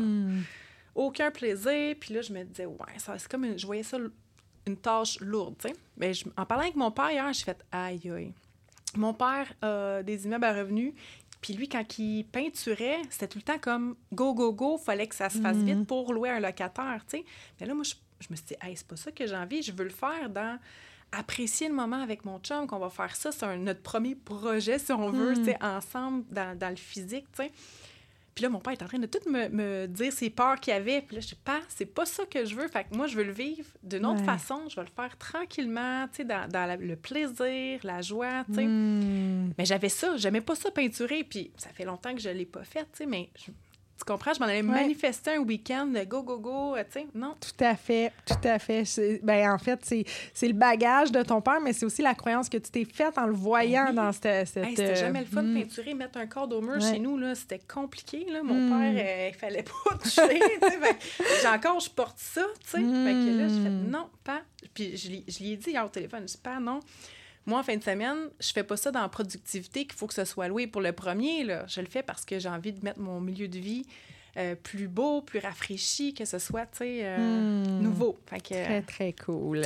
Aucun 0.94 1.32
plaisir. 1.32 1.96
Puis 2.00 2.14
là, 2.14 2.22
je 2.22 2.32
me 2.32 2.44
disais, 2.44 2.66
ouais, 2.66 2.76
c'est 2.98 3.28
comme 3.28 3.44
une- 3.46 3.60
je 3.60 3.66
voyais 3.66 3.84
ça 3.84 3.98
une 4.68 4.78
tâche 4.78 5.20
lourde, 5.20 5.56
tu 5.60 5.68
sais. 5.68 5.76
Mais 5.98 6.14
je- 6.14 6.26
en 6.38 6.46
parlant 6.46 6.64
avec 6.64 6.76
mon 6.76 6.90
père 6.92 7.12
hier, 7.12 7.32
j'ai 7.34 7.44
fait 7.44 7.58
aïe 7.72 8.10
aïe. 8.10 8.34
Mon 8.96 9.14
père 9.14 9.52
a 9.62 10.02
des 10.04 10.26
immeubles 10.26 10.46
à 10.46 10.54
revenus. 10.54 10.94
Puis 11.42 11.54
lui, 11.54 11.70
quand 11.70 11.98
il 12.00 12.24
peinturait, 12.26 13.02
c'était 13.10 13.28
tout 13.28 13.38
le 13.38 13.44
temps 13.44 13.60
comme 13.60 13.96
go, 14.14 14.34
go, 14.34 14.52
go, 14.54 14.78
fallait 14.78 15.08
que 15.08 15.16
ça 15.16 15.30
se 15.30 15.38
fasse 15.40 15.58
vite 15.58 15.86
pour 15.88 16.14
louer 16.14 16.30
un 16.30 16.40
locataire, 16.40 17.02
tu 17.10 17.18
sais. 17.18 17.26
Mais 17.60 17.68
là, 17.68 17.74
moi, 17.74 17.84
je, 17.84 17.94
je 18.20 18.28
me 18.32 18.36
suis 18.36 18.46
dit, 18.46 18.56
hey, 18.62 18.76
c'est 18.76 18.88
pas 18.88 18.96
ça 18.96 19.12
que 19.12 19.26
j'ai 19.28 19.36
envie. 19.36 19.62
Je 19.62 19.72
veux 19.72 19.84
le 19.84 19.90
faire 19.90 20.30
dans 20.30 20.58
apprécier 21.12 21.70
le 21.70 21.74
moment 21.76 22.02
avec 22.02 22.26
mon 22.26 22.40
chum, 22.40 22.68
qu'on 22.68 22.80
va 22.80 22.90
faire 22.90 23.16
ça. 23.16 23.32
C'est 23.32 23.58
notre 23.58 23.82
premier 23.82 24.16
projet, 24.16 24.80
si 24.80 24.92
on 24.92 25.12
veut, 25.12 25.32
Hmm. 25.34 25.38
tu 25.38 25.46
sais, 25.46 25.64
ensemble, 25.64 26.26
dans, 26.32 26.58
dans 26.58 26.70
le 26.70 26.76
physique, 26.76 27.26
tu 27.32 27.44
sais. 27.44 27.52
Puis 28.36 28.44
là, 28.44 28.50
mon 28.50 28.60
père 28.60 28.74
est 28.74 28.84
en 28.84 28.88
train 28.88 29.00
de 29.00 29.06
tout 29.08 29.30
me, 29.30 29.48
me 29.48 29.88
dire 29.88 30.12
ses 30.12 30.30
peurs 30.30 30.60
qu'il 30.60 30.74
avait. 30.74 31.02
Puis 31.02 31.16
là, 31.16 31.22
je 31.22 31.28
sais 31.30 31.38
pas, 31.42 31.62
c'est 31.70 31.86
pas 31.86 32.06
ça 32.06 32.26
que 32.26 32.44
je 32.44 32.54
veux. 32.54 32.68
Fait 32.68 32.84
que 32.84 32.94
moi, 32.94 33.08
je 33.08 33.16
veux 33.16 33.24
le 33.24 33.32
vivre 33.32 33.66
d'une 33.82 34.06
autre 34.06 34.20
Ouais. 34.20 34.26
façon. 34.26 34.62
Je 34.68 34.76
vais 34.76 34.82
le 34.84 34.92
faire 34.94 35.18
tranquillement, 35.18 36.06
tu 36.10 36.18
sais, 36.18 36.26
dans, 36.26 36.50
dans 36.50 36.66
la- 36.66 36.76
le 36.76 36.96
plaisir, 36.98 37.80
la 37.84 38.02
joie, 38.02 38.44
tu 38.50 38.56
sais. 38.56 38.66
Hmm. 38.66 39.54
Mais 39.58 39.64
j'avais 39.64 39.88
ça, 39.88 40.18
j'aimais 40.18 40.42
pas 40.42 40.56
ça 40.56 40.70
peinturer, 40.70 41.24
puis 41.24 41.52
ça 41.56 41.70
fait 41.70 41.86
longtemps 41.86 42.14
que 42.14 42.20
je 42.20 42.28
l'ai 42.30 42.46
pas 42.46 42.66
fait, 42.66 42.84
tu 42.84 42.90
sais, 42.98 43.06
mais 43.06 43.30
je- 43.38 43.52
tu 43.98 44.04
comprends, 44.06 44.34
je 44.34 44.40
m'en 44.40 44.46
allais 44.46 44.58
Ouais. 44.62 44.64
manifester 44.64 45.36
un 45.36 45.40
week-end, 45.40 45.86
de 45.88 46.04
go, 46.04 46.22
go, 46.22 46.38
go, 46.38 46.76
euh, 46.76 46.84
tu 46.84 47.00
sais, 47.00 47.08
non? 47.16 47.34
Tout 47.40 47.64
à 47.64 47.76
fait, 47.76 48.12
tout 48.26 48.48
à 48.48 48.60
fait. 48.60 48.84
Ben, 49.24 49.50
en 49.52 49.58
fait, 49.58 49.80
c'est 50.34 50.48
le 50.48 50.54
bagage 50.54 51.12
de 51.12 51.22
ton 51.24 51.40
père, 51.42 51.62
mais 51.62 51.72
c'est 51.74 51.86
aussi 51.86 52.02
la 52.02 52.14
croyance 52.14 52.50
que 52.50 52.58
tu 52.58 52.70
t'es 52.72 52.86
faite 52.86 53.18
en 53.18 53.26
le 53.26 53.34
voyant 53.34 53.86
Ben 53.86 53.90
oui. 53.92 53.96
dans 53.96 54.12
cette... 54.12 54.48
cette, 54.48 54.64
Hey, 54.66 54.76
c'était 54.76 54.90
euh, 54.92 54.96
jamais 54.96 55.20
le 55.22 55.26
fun 55.26 55.44
de 55.44 55.48
hmm. 55.50 55.62
peinturer, 55.62 55.94
mettre 55.94 56.18
un 56.20 56.28
cadre 56.28 56.58
au 56.58 56.62
mur 56.62 56.74
Ouais. 56.76 56.82
chez 56.94 57.00
nous, 57.00 57.18
là, 57.18 57.34
c'était 57.36 57.60
compliqué, 57.60 58.26
là. 58.32 58.44
Mon 58.44 58.54
Mm. 58.56 58.70
père, 58.70 59.06
euh, 59.06 59.30
il 59.30 59.36
fallait 59.36 59.64
pas 59.64 59.98
toucher, 60.04 60.40
que 60.40 61.24
j'ai 61.42 61.48
encore, 61.48 61.80
je 61.80 61.90
porte 61.90 62.18
ça, 62.20 62.42
tu 62.64 62.70
sais, 62.72 62.78
fait 62.78 62.84
que 62.84 63.38
là, 63.38 63.48
j'ai 63.48 63.64
fait 63.64 63.70
Mm. 63.70 63.90
non, 63.90 64.10
pas, 64.24 64.42
puis 64.74 64.98
je, 64.98 65.10
lui- 65.10 65.24
je 65.28 65.40
lui 65.40 65.52
ai 65.54 65.58
dit 65.58 65.70
hier 65.72 65.86
au 65.86 65.90
téléphone, 65.90 66.22
je 66.22 66.34
dis 66.34 66.38
pas 66.42 66.60
non. 66.60 66.80
Moi, 67.46 67.60
en 67.60 67.64
fin 67.64 67.76
de 67.78 67.84
semaine, 67.84 68.18
je 68.40 68.52
fais 68.52 68.64
pas 68.64 68.76
ça 68.78 68.92
dans 68.92 69.02
la 69.02 69.10
productivité 69.10 69.86
qu'il 69.86 69.94
faut 69.96 70.08
que 70.08 70.14
ce 70.14 70.26
soit 70.26 70.48
loué 70.48 70.66
pour 70.68 70.82
le 70.82 70.92
premier. 70.94 71.44
Là. 71.44 71.66
Je 71.68 71.80
le 71.82 71.88
fais 71.88 72.02
parce 72.04 72.26
que 72.26 72.40
j'ai 72.40 72.50
envie 72.50 72.74
de 72.74 72.84
mettre 72.84 73.00
mon 73.00 73.22
milieu 73.22 73.48
de 73.48 73.60
vie 73.60 73.86
euh, 74.38 74.56
plus 74.56 74.88
beau, 74.88 75.22
plus 75.22 75.40
rafraîchi, 75.40 76.14
que 76.14 76.26
ce 76.26 76.40
soit, 76.40 76.66
tu 76.66 76.80
sais, 76.80 77.00
euh, 77.04 77.64
Hmm. 77.64 77.82
nouveau. 77.82 78.18
Fait 78.28 78.40
que, 78.42 78.50
Très, 78.66 78.82
très 78.82 79.14
cool. 79.14 79.64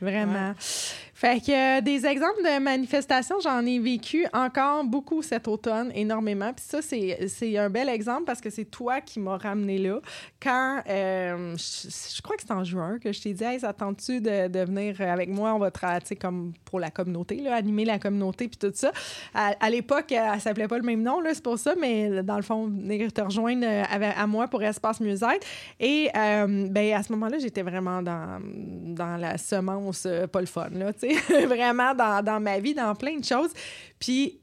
Vraiment. 0.00 0.52
Fait 0.58 1.40
que 1.44 1.78
euh, 1.78 1.80
des 1.80 2.06
exemples 2.06 2.44
de 2.44 2.60
manifestations, 2.60 3.40
j'en 3.42 3.66
ai 3.66 3.80
vécu 3.80 4.24
encore 4.32 4.84
beaucoup 4.84 5.20
cet 5.20 5.48
automne, 5.48 5.90
énormément. 5.92 6.52
Puis 6.52 6.64
ça, 6.68 6.80
c'est 6.80 7.26
c'est 7.26 7.58
un 7.58 7.68
bel 7.68 7.88
exemple 7.88 8.22
parce 8.24 8.40
que 8.40 8.50
c'est 8.50 8.66
toi 8.66 9.00
qui 9.00 9.18
m'as 9.18 9.36
ramené 9.36 9.78
là. 9.78 9.98
Quand, 10.40 10.80
euh, 10.88 11.56
je, 11.56 11.88
je 12.16 12.22
crois 12.22 12.36
que 12.36 12.42
c'est 12.42 12.52
en 12.52 12.62
juin 12.62 12.98
que 13.00 13.12
je 13.12 13.20
t'ai 13.20 13.32
dit, 13.32 13.42
hey, 13.42 13.58
ça 13.58 13.72
tente-tu 13.72 14.20
de, 14.20 14.46
de 14.46 14.60
venir 14.60 15.00
avec 15.00 15.28
moi? 15.28 15.52
On 15.54 15.58
va 15.58 15.72
travailler, 15.72 16.14
comme 16.14 16.52
pour 16.64 16.78
la 16.78 16.90
communauté, 16.92 17.40
là, 17.40 17.56
animer 17.56 17.84
la 17.84 17.98
communauté, 17.98 18.46
puis 18.46 18.56
tout 18.56 18.70
ça. 18.72 18.92
À, 19.34 19.54
à 19.58 19.70
l'époque, 19.70 20.12
elle 20.12 20.40
s'appelait 20.40 20.68
pas 20.68 20.78
le 20.78 20.84
même 20.84 21.02
nom, 21.02 21.18
là, 21.18 21.30
c'est 21.34 21.42
pour 21.42 21.58
ça, 21.58 21.74
mais 21.80 22.22
dans 22.22 22.36
le 22.36 22.42
fond, 22.42 22.66
venir 22.68 23.12
te 23.12 23.22
rejoindre 23.22 23.66
euh, 23.66 23.82
avec- 23.90 24.14
à 24.16 24.26
moi 24.28 24.46
pour 24.46 24.62
Espace 24.62 25.00
Mieux-être. 25.00 25.44
Et 25.80 26.10
euh, 26.16 26.68
ben, 26.70 26.92
à 26.94 27.02
ce 27.02 27.10
moment-là, 27.12 27.38
j'étais 27.38 27.62
vraiment 27.62 28.02
dans, 28.02 28.38
dans 28.40 29.16
la 29.16 29.36
semence 29.36 29.87
euh, 30.06 30.26
pas 30.26 30.40
le 30.40 30.46
fun, 30.46 30.68
là, 30.70 30.92
tu 30.92 31.14
sais, 31.14 31.46
vraiment 31.46 31.94
dans, 31.94 32.24
dans 32.24 32.40
ma 32.40 32.58
vie, 32.58 32.74
dans 32.74 32.94
plein 32.94 33.18
de 33.18 33.24
choses. 33.24 33.50
Puis 33.98 34.40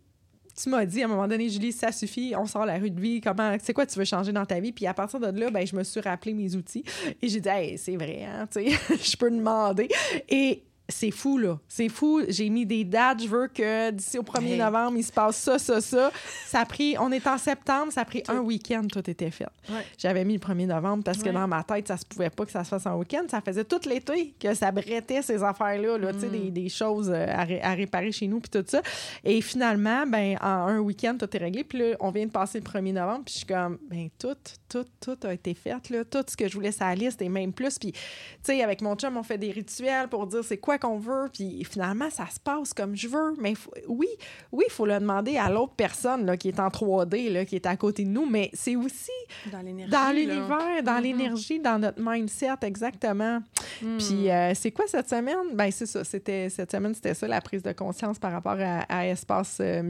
tu 0.55 0.69
m'as 0.69 0.85
dit 0.85 1.01
à 1.01 1.05
un 1.05 1.09
moment 1.09 1.27
donné, 1.27 1.49
Julie, 1.49 1.71
ça 1.71 1.91
suffit, 1.91 2.33
on 2.37 2.45
sort 2.45 2.65
la 2.65 2.77
rue 2.77 2.89
de 2.89 2.99
vie, 2.99 3.19
comment, 3.19 3.55
c'est 3.61 3.73
quoi 3.73 3.85
tu 3.85 3.99
veux 3.99 4.05
changer 4.05 4.31
dans 4.31 4.45
ta 4.45 4.59
vie? 4.59 4.71
Puis 4.71 4.87
à 4.87 4.93
partir 4.93 5.19
de 5.19 5.27
là, 5.27 5.49
ben, 5.51 5.65
je 5.67 5.75
me 5.75 5.83
suis 5.83 5.99
rappelé 5.99 6.33
mes 6.33 6.55
outils 6.55 6.83
et 7.21 7.27
j'ai 7.27 7.41
dit, 7.41 7.77
c'est 7.77 7.97
vrai, 7.97 8.23
hein, 8.23 8.47
tu 8.51 8.71
sais, 8.71 8.77
je 9.03 9.17
peux 9.17 9.29
demander. 9.29 9.89
Et 10.29 10.63
c'est 10.87 11.11
fou, 11.11 11.37
là. 11.37 11.57
C'est 11.67 11.89
fou. 11.89 12.21
J'ai 12.27 12.49
mis 12.49 12.65
des 12.65 12.83
dates. 12.83 13.23
Je 13.23 13.27
veux 13.27 13.47
que 13.47 13.89
d'ici 13.91 14.17
au 14.19 14.23
1er 14.23 14.51
Hey. 14.53 14.57
novembre, 14.59 14.97
il 14.97 15.03
se 15.03 15.11
passe 15.11 15.37
ça, 15.37 15.57
ça, 15.57 15.81
ça. 15.81 16.11
Ça 16.45 16.59
a 16.61 16.65
pris, 16.65 16.95
on 16.99 17.11
est 17.11 17.25
en 17.25 17.37
septembre, 17.37 17.91
ça 17.91 18.01
a 18.01 18.05
pris 18.05 18.21
un 18.27 18.39
week-end, 18.39 18.83
tout 18.91 19.09
était 19.09 19.31
fait. 19.31 19.47
Ouais. 19.69 19.83
J'avais 19.97 20.23
mis 20.23 20.33
le 20.33 20.39
1er 20.39 20.67
novembre 20.67 21.03
parce 21.03 21.17
que 21.19 21.25
Ouais. 21.29 21.33
dans 21.33 21.47
ma 21.47 21.63
tête, 21.63 21.87
ça 21.87 21.97
se 21.97 22.05
pouvait 22.05 22.29
pas 22.29 22.45
que 22.45 22.51
ça 22.51 22.63
se 22.63 22.69
fasse 22.69 22.85
en 22.85 22.97
week-end. 22.97 23.23
Ça 23.29 23.41
faisait 23.41 23.63
tout 23.63 23.79
l'été 23.87 24.33
que 24.39 24.53
ça 24.53 24.71
brettait 24.71 25.21
ces 25.23 25.41
affaires-là, 25.43 25.97
là, 25.97 26.13
tu 26.13 26.19
sais, 26.19 26.29
des, 26.29 26.51
des 26.51 26.69
choses 26.69 27.09
euh, 27.09 27.25
à, 27.29 27.43
ré- 27.45 27.61
à 27.61 27.73
réparer 27.73 28.11
chez 28.11 28.27
nous, 28.27 28.39
puis 28.39 28.49
tout 28.51 28.63
ça. 28.67 28.81
Et 29.23 29.41
finalement, 29.41 30.05
ben, 30.05 30.37
en 30.41 30.45
un 30.67 30.79
week-end, 30.79 31.15
tout 31.19 31.29
est 31.35 31.39
réglé. 31.39 31.63
Puis 31.63 31.79
là, 31.79 31.95
on 31.99 32.11
vient 32.11 32.25
de 32.27 32.31
passer 32.31 32.59
le 32.59 32.63
1er 32.65 32.93
novembre, 32.93 33.23
puis 33.25 33.33
je 33.33 33.37
suis 33.39 33.47
comme, 33.47 33.79
ben, 33.89 34.09
tout, 34.19 34.35
tout, 34.69 34.85
tout 35.01 35.17
a 35.27 35.33
été 35.33 35.53
fait, 35.55 35.89
là. 35.89 36.05
Tout 36.05 36.23
ce 36.27 36.37
que 36.37 36.47
je 36.47 36.53
voulais 36.53 36.71
la 36.79 36.93
liste 36.93 37.21
et 37.21 37.29
même 37.29 37.53
plus. 37.53 37.79
Puis, 37.79 37.91
tu 37.91 37.99
sais, 38.43 38.61
avec 38.61 38.81
mon 38.81 38.95
chum, 38.95 39.17
on 39.17 39.23
fait 39.23 39.37
des 39.39 39.49
rituels 39.51 40.07
pour 40.09 40.27
dire 40.27 40.43
c'est 40.43 40.57
quoi 40.57 40.74
qu'on 40.77 40.97
veut. 40.97 41.29
Puis 41.33 41.63
finalement, 41.63 42.09
ça 42.09 42.25
se 42.33 42.39
passe 42.39 42.73
comme 42.73 42.95
je 42.95 43.07
veux. 43.07 43.33
Mais 43.39 43.55
faut- 43.55 43.71
oui, 43.87 44.07
oui, 44.51 44.65
il 44.67 44.71
faut 44.71 44.85
le 44.85 44.99
demander 44.99 45.37
à 45.37 45.49
l'autre 45.49 45.73
personne 45.75 46.25
là, 46.25 46.37
qui 46.37 46.47
est 46.49 46.59
en 46.59 46.69
3D, 46.69 47.29
là, 47.29 47.45
qui 47.45 47.55
est 47.55 47.65
à 47.65 47.75
côté 47.77 48.03
de 48.03 48.09
nous. 48.09 48.25
Mais 48.29 48.49
c'est 48.53 48.75
aussi 48.75 49.11
dans 49.51 49.61
l'énergie. 49.61 49.91
dans 49.91 49.99
là. 50.07 50.13
l'univers, 50.13 50.83
dans 50.83 50.95
Mhm. 50.97 51.03
l'énergie, 51.03 51.59
dans 51.59 51.79
notre 51.79 52.01
mindset, 52.01 52.49
exactement. 52.63 53.39
Mm. 53.81 53.97
Puis 53.97 54.29
euh, 54.31 54.53
c'est 54.55 54.71
quoi 54.71 54.85
cette 54.87 55.09
semaine? 55.09 55.35
Ben 55.53 55.69
c'est 55.71 55.85
ça, 55.85 56.03
c'était 56.03 56.49
cette 56.49 56.71
semaine, 56.71 56.93
c'était 56.93 57.13
ça, 57.13 57.27
la 57.27 57.41
prise 57.41 57.63
de 57.63 57.71
conscience 57.71 58.19
par 58.19 58.31
rapport 58.31 58.57
à, 58.59 58.81
à 58.89 59.05
Espace 59.07 59.57
euh. 59.61 59.81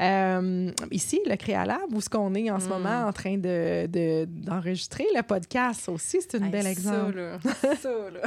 Euh, 0.00 0.70
ici, 0.90 1.20
le 1.26 1.36
Créalab, 1.36 1.92
où 1.92 1.98
est-ce 1.98 2.10
qu'on 2.10 2.34
est 2.34 2.50
en 2.50 2.60
ce 2.60 2.66
Mm. 2.66 2.68
moment 2.70 3.06
en 3.06 3.12
train 3.12 3.36
de, 3.36 3.86
de- 3.86 4.24
d'enregistrer 4.28 5.06
le 5.14 5.22
podcast 5.22 5.88
aussi, 5.88 6.18
c'est 6.20 6.38
une 6.38 6.44
Hey, 6.44 6.50
belle 6.50 6.66
exemple. 6.66 7.38
Ça, 7.44 7.68
là. 7.68 7.74
ça, 7.76 7.88
là. 8.12 8.20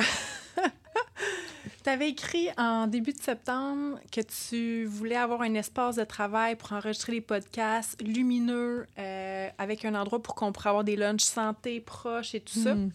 Tu 1.87 1.93
avais 1.93 2.09
écrit 2.09 2.49
en 2.57 2.85
début 2.85 3.13
de 3.13 3.21
septembre 3.21 3.97
que 4.11 4.19
tu 4.19 4.83
voulais 4.83 5.15
avoir 5.15 5.41
un 5.41 5.53
espace 5.53 5.95
de 5.95 6.03
travail 6.03 6.57
pour 6.57 6.73
enregistrer 6.73 7.13
les 7.13 7.21
podcasts 7.21 8.01
lumineux, 8.01 8.85
euh, 8.99 9.47
avec 9.57 9.85
un 9.85 9.95
endroit 9.95 10.21
pour 10.21 10.35
qu'on 10.35 10.51
pourrait 10.51 10.67
avoir 10.67 10.83
des 10.83 10.97
lunchs 10.97 11.23
santé 11.23 11.79
proches 11.79 12.35
et 12.35 12.41
tout 12.41 12.59
ça. 12.59 12.75
Mm. 12.75 12.91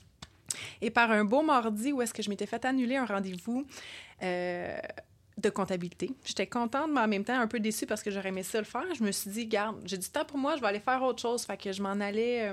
Et 0.83 0.91
par 0.91 1.11
un 1.11 1.25
beau 1.25 1.41
mardi 1.41 1.91
où 1.91 2.03
est-ce 2.03 2.13
que 2.13 2.23
je 2.23 2.29
m'étais 2.29 2.45
fait 2.45 2.67
annuler 2.67 2.97
un 2.97 3.07
rendez-vous 3.07 3.65
euh, 4.23 4.77
de 5.39 5.49
comptabilité. 5.49 6.11
J'étais 6.27 6.47
contente, 6.47 6.91
mais 6.93 7.01
en 7.01 7.09
même 7.09 7.25
temps 7.25 7.41
un 7.41 7.47
peu 7.47 7.61
déçue 7.61 7.87
parce 7.87 8.03
que 8.03 8.11
j'aurais 8.11 8.29
aimé 8.29 8.43
ça 8.43 8.59
le 8.59 8.67
faire. 8.67 8.85
Je 8.95 9.03
me 9.03 9.11
suis 9.11 9.31
dit, 9.31 9.47
garde, 9.47 9.81
j'ai 9.87 9.97
du 9.97 10.11
temps 10.11 10.27
pour 10.27 10.37
moi, 10.37 10.57
je 10.57 10.61
vais 10.61 10.67
aller 10.67 10.81
faire 10.81 11.03
autre 11.03 11.23
chose. 11.23 11.47
Fait 11.47 11.57
que 11.57 11.73
je 11.73 11.81
m'en 11.81 11.99
allais. 11.99 12.53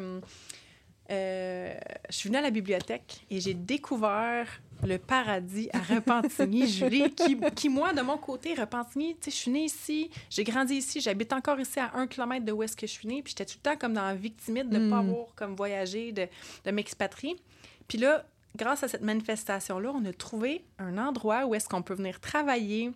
euh, 1.12 1.74
je 2.10 2.16
suis 2.16 2.30
venue 2.30 2.40
à 2.40 2.44
la 2.44 2.52
bibliothèque 2.52 3.26
et 3.30 3.42
j'ai 3.42 3.56
découvert 3.56 4.48
le 4.84 4.98
paradis 4.98 5.70
à 5.74 5.80
Repentigny, 5.80 6.68
Julie, 6.72 7.14
qui, 7.14 7.38
qui, 7.56 7.70
moi, 7.70 7.94
de 7.94 8.02
mon 8.02 8.18
côté, 8.18 8.54
Repentigny, 8.54 9.16
tu 9.16 9.26
sais, 9.26 9.32
je 9.32 9.36
suis 9.36 9.52
née 9.52 9.66
ici, 9.66 10.10
j'ai 10.30 10.44
grandi 10.44 10.76
ici, 10.76 11.02
j'habite 11.02 11.34
encore 11.34 11.60
ici 11.60 11.80
à 11.80 11.92
un 11.96 12.08
kilomètre 12.08 12.46
de 12.46 12.52
où 12.52 12.64
est-ce 12.64 12.76
que 12.78 12.88
je 12.88 12.92
suis 12.92 13.08
née, 13.08 13.22
puis 13.22 13.32
j'étais 13.38 13.46
tout 13.46 13.58
le 13.64 13.70
temps 13.72 13.78
comme 13.78 13.94
dans 13.94 14.06
la 14.06 14.16
victimite 14.16 14.70
de 14.70 14.78
ne 14.78 14.90
pas 14.90 15.02
Mm. 15.02 15.10
avoir 15.10 15.28
comme 15.36 15.56
voyagé, 15.56 16.12
de, 16.12 16.28
de 16.66 16.72
m'expatrier. 16.72 17.36
Puis 17.88 17.98
là, 17.98 18.26
grâce 18.56 18.84
à 18.84 18.88
cette 18.88 19.02
manifestation-là, 19.04 19.92
on 19.94 20.06
a 20.06 20.14
trouvé 20.14 20.64
un 20.80 20.98
endroit 20.98 21.46
où 21.46 21.56
est-ce 21.56 21.68
qu'on 21.70 21.82
peut 21.82 21.94
venir 21.96 22.20
travailler, 22.20 22.92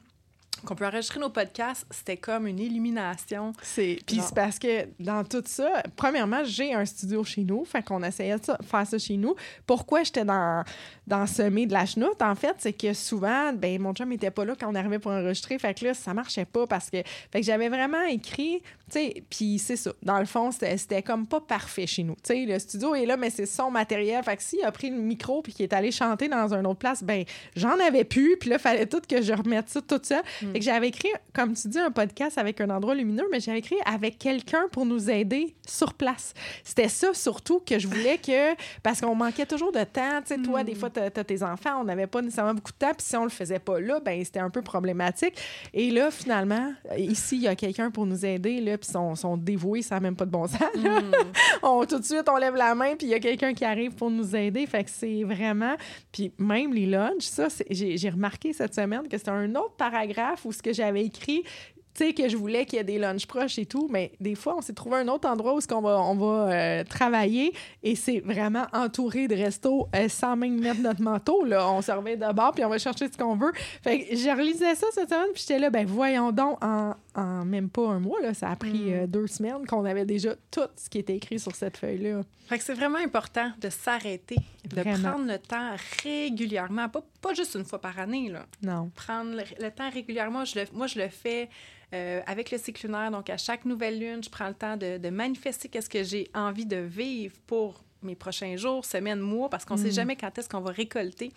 qu'on 0.66 0.76
peut 0.76 0.86
enregistrer 0.86 1.20
nos 1.20 1.30
podcasts. 1.30 1.86
C'était 1.92 2.18
comme 2.18 2.48
une 2.48 2.60
illumination. 2.60 3.54
C'est 3.62 4.00
puis 4.06 4.22
c'est 4.22 4.36
parce 4.36 4.60
que 4.60 4.88
dans 5.00 5.24
tout 5.24 5.44
ça, 5.46 5.84
premièrement, 5.96 6.44
j'ai 6.44 6.74
un 6.74 6.86
studio 6.86 7.24
chez 7.24 7.44
nous, 7.44 7.66
fait 7.66 7.84
qu'on 7.84 8.04
essayait 8.04 8.38
de 8.38 8.42
faire 8.42 8.88
ça 8.88 8.98
chez 8.98 9.18
nous. 9.18 9.36
Pourquoi 9.66 10.04
j'étais 10.04 10.26
dans 10.26 10.64
dans 11.06 11.28
semer 11.28 11.66
de 11.66 11.74
la 11.74 11.86
chenoute 11.86 12.22
en 12.22 12.36
fait, 12.36 12.56
c'est 12.60 12.74
que 12.74 12.94
souvent 12.94 13.52
ben 13.54 13.82
mon 13.82 13.94
chum 13.94 14.12
était 14.14 14.32
pas 14.32 14.46
là 14.46 14.56
quand 14.58 14.72
on 14.72 14.76
arrivait 14.76 15.00
pour 15.00 15.12
enregistrer, 15.12 15.60
fait 15.60 15.74
que 15.74 15.86
là 15.86 15.94
ça 15.94 16.14
marchait 16.14 16.46
pas 16.46 16.66
parce 16.66 16.90
que 16.90 16.98
fait 17.32 17.42
que 17.42 17.46
j'avais 17.46 17.68
vraiment 17.68 18.04
écrit, 18.04 18.62
tu 18.62 18.92
sais, 18.92 19.24
puis 19.30 19.60
c'est 19.60 19.76
ça. 19.76 19.92
Dans 20.02 20.20
le 20.20 20.26
fond, 20.26 20.52
c'était 20.52 21.04
comme 21.04 21.28
pas 21.28 21.42
parfait 21.42 21.88
chez 21.88 22.04
nous. 22.04 22.16
Tu 22.16 22.34
sais, 22.34 22.46
le 22.46 22.58
studio 22.58 22.96
est 22.96 23.06
là 23.06 23.18
mais 23.18 23.30
c'est 23.30 23.46
son 23.46 23.70
matériel, 23.70 24.24
fait 24.24 24.38
que 24.38 24.44
s'il 24.44 24.64
a 24.64 24.72
pris 24.72 24.90
le 24.90 24.98
micro 24.98 25.42
puis 25.42 25.54
qu'il 25.54 25.64
est 25.64 25.74
allé 25.74 25.92
chanter 25.92 26.30
dans 26.30 26.54
une 26.54 26.66
autre 26.66 26.80
place, 26.80 27.04
ben 27.04 27.26
j'en 27.56 27.78
avais 27.80 28.06
plus, 28.06 28.38
puis 28.38 28.50
là 28.50 28.58
fallait 28.58 28.86
tout 28.86 29.02
que 29.08 29.22
je 29.22 29.34
remette 29.34 29.70
ça 29.70 29.82
tout 29.82 30.00
ça. 30.02 30.22
Fait 30.54 30.60
que 30.60 30.66
j'avais 30.66 30.90
écrit, 30.90 31.10
comme 31.34 31.56
tu 31.56 31.68
dis, 31.68 31.80
un 31.80 31.90
podcast 31.90 32.38
avec 32.38 32.62
un 32.62 32.70
endroit 32.70 32.94
lumineux, 32.94 33.26
mais 33.32 33.40
j'avais 33.40 33.58
écrit 33.58 33.78
avec 33.86 34.20
quelqu'un 34.20 34.68
pour 34.72 34.86
nous 34.86 35.10
aider 35.10 35.56
sur 35.68 35.96
place. 35.96 36.36
C'était 36.64 36.90
ça 36.90 37.12
surtout 37.16 37.60
que 37.60 37.80
je 37.80 37.88
voulais 37.88 38.20
que. 38.20 38.54
Parce 38.84 39.02
qu'on 39.02 39.16
manquait 39.16 39.48
toujours 39.48 39.72
de 39.72 39.84
temps. 39.84 40.22
Tu 40.22 40.36
sais, 40.36 40.42
toi, 40.42 40.64
des 40.64 40.76
fois, 40.76 40.92
t'as 40.92 41.06
as 41.06 41.24
tes 41.24 41.42
enfants, 41.42 41.82
on 41.82 41.86
n'avait 41.86 42.06
pas 42.06 42.22
nécessairement 42.22 42.54
beaucoup 42.54 42.72
de 42.72 42.78
temps, 42.78 42.94
puis 42.96 43.06
si 43.06 43.16
on 43.16 43.24
le 43.24 43.32
faisait 43.32 43.58
pas 43.58 43.80
là, 43.80 44.00
ben 44.00 44.24
c'était 44.24 44.40
un 44.40 44.52
peu 44.52 44.62
problématique. 44.62 45.40
Et 45.74 45.90
là, 45.90 46.12
finalement, 46.12 46.74
ici, 46.98 47.38
il 47.38 47.42
y 47.44 47.48
a 47.48 47.56
quelqu'un 47.56 47.90
pour 47.90 48.06
nous 48.06 48.26
aider, 48.26 48.62
là, 48.62 48.78
puis 48.78 48.92
sont, 48.92 49.16
sont 49.16 49.38
dévoués, 49.38 49.82
ça 49.82 49.96
n'a 49.96 50.02
même 50.02 50.16
pas 50.16 50.26
de 50.26 50.32
bon 50.32 50.46
sens. 50.46 50.62
là. 50.76 51.02
on, 51.64 51.84
tout 51.86 51.98
de 51.98 52.06
suite, 52.06 52.30
on 52.30 52.38
lève 52.38 52.56
la 52.56 52.76
main, 52.76 52.96
puis 52.96 53.08
il 53.08 53.10
y 53.10 53.16
a 53.16 53.20
quelqu'un 53.20 53.54
qui 53.54 53.66
arrive 53.66 53.96
pour 53.96 54.12
nous 54.12 54.36
aider. 54.36 54.68
Fait 54.68 54.84
que 54.84 54.92
c'est 54.92 55.24
vraiment. 55.24 55.76
Puis 56.12 56.32
même 56.38 56.74
les 56.74 56.86
lunchs, 56.86 57.24
ça, 57.24 57.48
j'ai 57.70 58.10
remarqué 58.10 58.54
cette 58.54 58.76
semaine 58.76 59.08
que 59.08 59.18
c'était 59.18 59.32
un 59.32 59.56
autre 59.56 59.76
paragraphe 59.78 60.33
où 60.46 60.52
ce 60.52 60.62
que 60.62 60.74
j'avais 60.74 61.06
écrit 61.06 61.44
tu 61.94 62.06
sais, 62.06 62.14
que 62.14 62.28
je 62.28 62.36
voulais 62.36 62.66
qu'il 62.66 62.78
y 62.78 62.80
ait 62.80 62.84
des 62.84 62.98
lunchs 62.98 63.28
proches 63.28 63.60
et 63.60 63.66
tout, 63.66 63.88
mais 63.92 64.12
des 64.20 64.36
fois, 64.36 64.56
on 64.58 64.62
s'est 64.62 64.74
trouvé 64.74 64.98
un 64.98 65.08
autre 65.08 65.28
endroit 65.30 65.56
où 65.56 65.60
on 65.72 65.82
va, 65.82 66.02
on 66.02 66.16
va 66.16 66.52
euh, 66.52 66.84
travailler 66.84 67.54
et 67.84 67.96
c'est 67.96 68.20
vraiment 68.20 68.66
entouré 68.74 69.28
de 69.28 69.36
restos 69.36 69.88
euh, 69.96 70.10
sans 70.10 70.36
même 70.36 70.60
mettre 70.60 70.82
notre 70.82 71.02
manteau. 71.02 71.44
Là. 71.44 71.70
On 71.70 71.82
se 71.82 71.92
remet 71.92 72.18
de 72.18 72.34
bord 72.34 72.54
puis 72.54 72.66
on 72.66 72.70
va 72.70 72.78
chercher 72.78 73.12
ce 73.12 73.18
qu'on 73.18 73.36
veut. 73.36 73.52
Fait 73.84 74.06
que 74.06 74.16
j'ai 74.16 74.34
relisé 74.34 74.74
ça 74.76 74.88
cette 74.92 75.10
semaine 75.10 75.28
puis 75.34 75.42
j'étais 75.42 75.60
là, 75.60 75.70
ben 75.70 75.86
voyons 75.86 76.32
donc, 76.32 76.64
en, 76.64 76.96
en, 77.16 77.46
même 77.46 77.70
pas 77.70 77.88
un 77.90 78.00
mois, 78.00 78.22
là, 78.22 78.34
ça 78.34 78.50
a 78.50 78.56
pris 78.56 78.86
mm. 78.86 78.94
euh, 78.94 79.08
deux 79.08 79.28
semaines 79.28 79.66
qu'on 79.68 79.86
avait 79.86 80.06
déjà 80.06 80.36
tout 80.52 80.62
ce 80.76 80.90
qui 80.90 81.00
était 81.00 81.16
écrit 81.16 81.40
sur 81.40 81.56
cette 81.56 81.78
feuille-là. 81.78 82.22
Fait 82.48 82.58
que 82.58 82.64
c'est 82.64 82.74
vraiment 82.74 82.98
important 82.98 83.52
de 83.62 83.70
s'arrêter, 83.70 84.36
de 84.66 84.82
prendre 84.82 85.26
le 85.26 85.38
temps 85.38 85.76
régulièrement, 86.04 86.90
pas, 86.90 87.02
pas 87.22 87.34
juste 87.34 87.56
une 87.56 87.64
fois 87.64 87.80
par 87.80 88.00
année. 88.00 88.30
Là. 88.30 88.46
Non. 88.62 88.92
Prendre 88.96 89.32
le, 89.32 89.72
temps 89.72 89.90
régulièrement, 89.90 90.44
je 90.44 90.60
le, 90.60 90.66
moi 90.74 90.88
je 90.88 91.00
le 91.00 91.08
fais 91.08 91.50
euh, 91.94 92.22
avec 92.26 92.50
le 92.50 92.58
cycle 92.58 92.88
lunaire, 92.88 93.12
donc 93.12 93.30
à 93.30 93.38
chaque 93.38 93.66
nouvelle 93.66 94.00
lune, 94.00 94.24
je 94.24 94.30
prends 94.30 94.48
le 94.48 94.56
temps 94.56 94.78
de, 94.78 95.10
manifester 95.10 95.70
qu'est-ce 95.70 95.90
que 95.90 96.04
j'ai 96.04 96.28
envie 96.34 96.66
de 96.66 96.78
vivre 96.78 97.36
pour 97.46 97.84
mes 98.02 98.16
prochains 98.16 98.58
jours, 98.58 98.84
semaines, 98.84 99.20
mois, 99.20 99.48
parce 99.48 99.64
qu'on 99.64 99.76
ne 99.76 99.80
sait 99.80 99.90
mm. 99.90 99.94
jamais 99.94 100.16
quand 100.16 100.38
est-ce 100.38 100.50
qu'on 100.50 100.60
va 100.60 100.72
récolter 100.72 101.32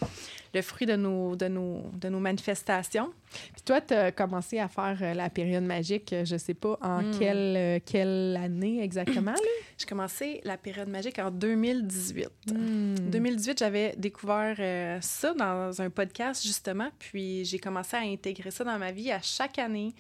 le 0.53 0.63
fruit 0.63 0.87
de 0.87 0.97
nos, 0.97 1.37
de 1.37 1.47
nos, 1.47 1.83
de 1.93 2.09
nos 2.09 2.19
manifestations. 2.19 3.13
Puis 3.53 3.63
toi, 3.65 3.81
tu 3.81 3.95
as 3.95 4.11
commencé 4.11 4.59
à 4.59 4.67
faire 4.67 4.99
euh, 5.01 5.15
la 5.15 5.31
période 5.31 5.63
magique, 5.63 6.13
euh, 6.13 6.25
je 6.25 6.35
ne 6.35 6.39
sais 6.39 6.55
pas 6.55 6.77
en 6.81 7.03
mm. 7.03 7.19
quelle, 7.19 7.81
quelle 7.83 8.37
année 8.43 8.83
exactement. 8.83 9.35
J'ai 9.79 9.87
commencé 9.87 10.41
la 10.43 10.57
période 10.57 10.89
magique 10.89 11.19
en 11.19 11.31
2018. 11.31 12.31
2018, 12.47 13.53
mm. 13.53 13.55
j'avais 13.59 13.95
découvert 13.97 14.57
ça 15.03 15.35
dans 15.35 15.81
un 15.81 15.91
podcast, 15.91 16.43
justement, 16.43 16.89
puis 16.99 17.45
j'ai 17.45 17.59
commencé 17.59 17.95
à 17.97 18.01
intégrer 18.01 18.51
ça 18.51 18.65
dans 18.65 18.79
ma 18.79 18.91
vie 18.91 19.13
à 19.13 19.21
chaque 19.21 19.59
année 19.59 19.95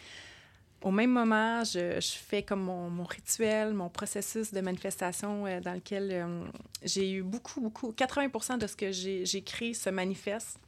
au 0.86 0.92
même 0.92 1.10
moment, 1.10 1.64
je, 1.64 1.98
fais 2.00 2.44
comme 2.44 2.62
mon, 2.62 3.02
rituel, 3.02 3.74
mon 3.74 3.88
processus 3.88 4.54
de 4.54 4.60
manifestation 4.60 5.44
euh, 5.44 5.58
dans 5.58 5.74
lequel 5.74 6.10
euh, 6.12 6.44
j'ai 6.84 7.10
eu 7.10 7.22
beaucoup, 7.24 7.60
beaucoup, 7.60 7.90
80% 7.90 8.58
de 8.58 8.68
ce 8.68 8.76
que 8.76 8.92
j'ai 8.92 9.42
créé 9.42 9.74
se 9.74 9.90
manifeste. 9.90 10.60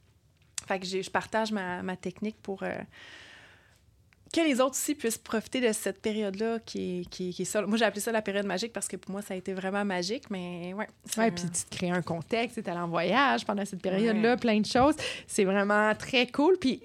Fait 0.67 0.81
que 0.81 0.87
je 0.87 1.09
partage 1.09 1.53
ma, 1.53 1.85
ma 1.85 1.95
technique 1.97 2.37
pour 2.43 2.65
euh, 2.65 2.73
que 4.35 4.41
les 4.41 4.61
autres 4.61 4.73
aussi 4.73 4.97
puissent 4.97 5.19
profiter 5.19 5.61
de 5.61 5.73
cette 5.73 6.03
période-là 6.03 6.59
qui, 6.67 7.07
qui, 7.13 7.33
qui, 7.33 7.43
est 7.43 7.45
ça. 7.45 7.63
Moi, 7.63 7.79
j'ai 7.79 7.85
appelé 7.85 8.01
ça 8.01 8.11
la 8.11 8.21
période 8.21 8.45
magique 8.45 8.73
parce 8.73 8.89
que 8.89 8.97
pour 8.97 9.13
moi, 9.13 9.23
ça 9.23 9.35
a 9.35 9.37
été 9.37 9.55
vraiment 9.55 9.85
magique, 9.85 10.31
mais 10.31 10.75
ouais. 10.75 10.89
Oui, 11.17 11.31
puis 11.31 11.45
tu 11.45 11.65
te 11.65 11.77
crées 11.77 11.91
un 11.91 12.03
contexte, 12.03 12.57
tu 12.57 12.61
es 12.61 12.69
allé 12.69 12.81
en 12.81 12.89
voyage 12.89 13.47
pendant 13.47 13.65
cette 13.65 13.83
période-là, 13.83 14.37
plein 14.37 14.59
de 14.59 14.67
choses. 14.67 14.97
C'est 15.29 15.45
vraiment 15.45 15.95
très 15.95 16.27
cool. 16.27 16.59
Puis 16.59 16.83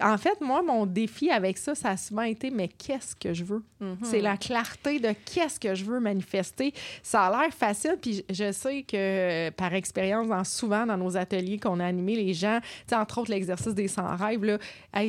en 0.00 0.18
fait, 0.18 0.40
moi, 0.40 0.62
mon 0.62 0.86
défi 0.86 1.30
avec 1.30 1.58
ça, 1.58 1.74
ça 1.74 1.90
a 1.90 1.96
souvent 1.96 2.22
été, 2.22 2.50
mais 2.50 2.68
qu'est-ce 2.68 3.16
que 3.16 3.34
je 3.34 3.44
veux? 3.44 3.62
Mhm. 3.80 3.98
C'est 4.02 4.20
la 4.20 4.36
clarté 4.36 4.98
de 5.00 5.12
qu'est-ce 5.24 5.58
que 5.58 5.74
je 5.74 5.84
veux 5.84 6.00
manifester. 6.00 6.72
Ça 7.02 7.26
a 7.26 7.30
l'air 7.30 7.52
facile, 7.52 7.96
puis 8.00 8.24
je 8.30 8.52
sais 8.52 8.82
que 8.82 9.50
par 9.50 9.74
expérience, 9.74 10.28
dans, 10.28 10.44
souvent 10.44 10.86
dans 10.86 10.96
nos 10.96 11.16
ateliers 11.16 11.58
qu'on 11.58 11.80
a 11.80 11.86
animés, 11.86 12.16
les 12.16 12.34
gens, 12.34 12.60
entre 12.92 13.18
autres 13.18 13.30
l'exercice 13.30 13.74
des 13.74 13.88
100 13.88 14.16
rêves, 14.16 14.44
là, 14.44 14.58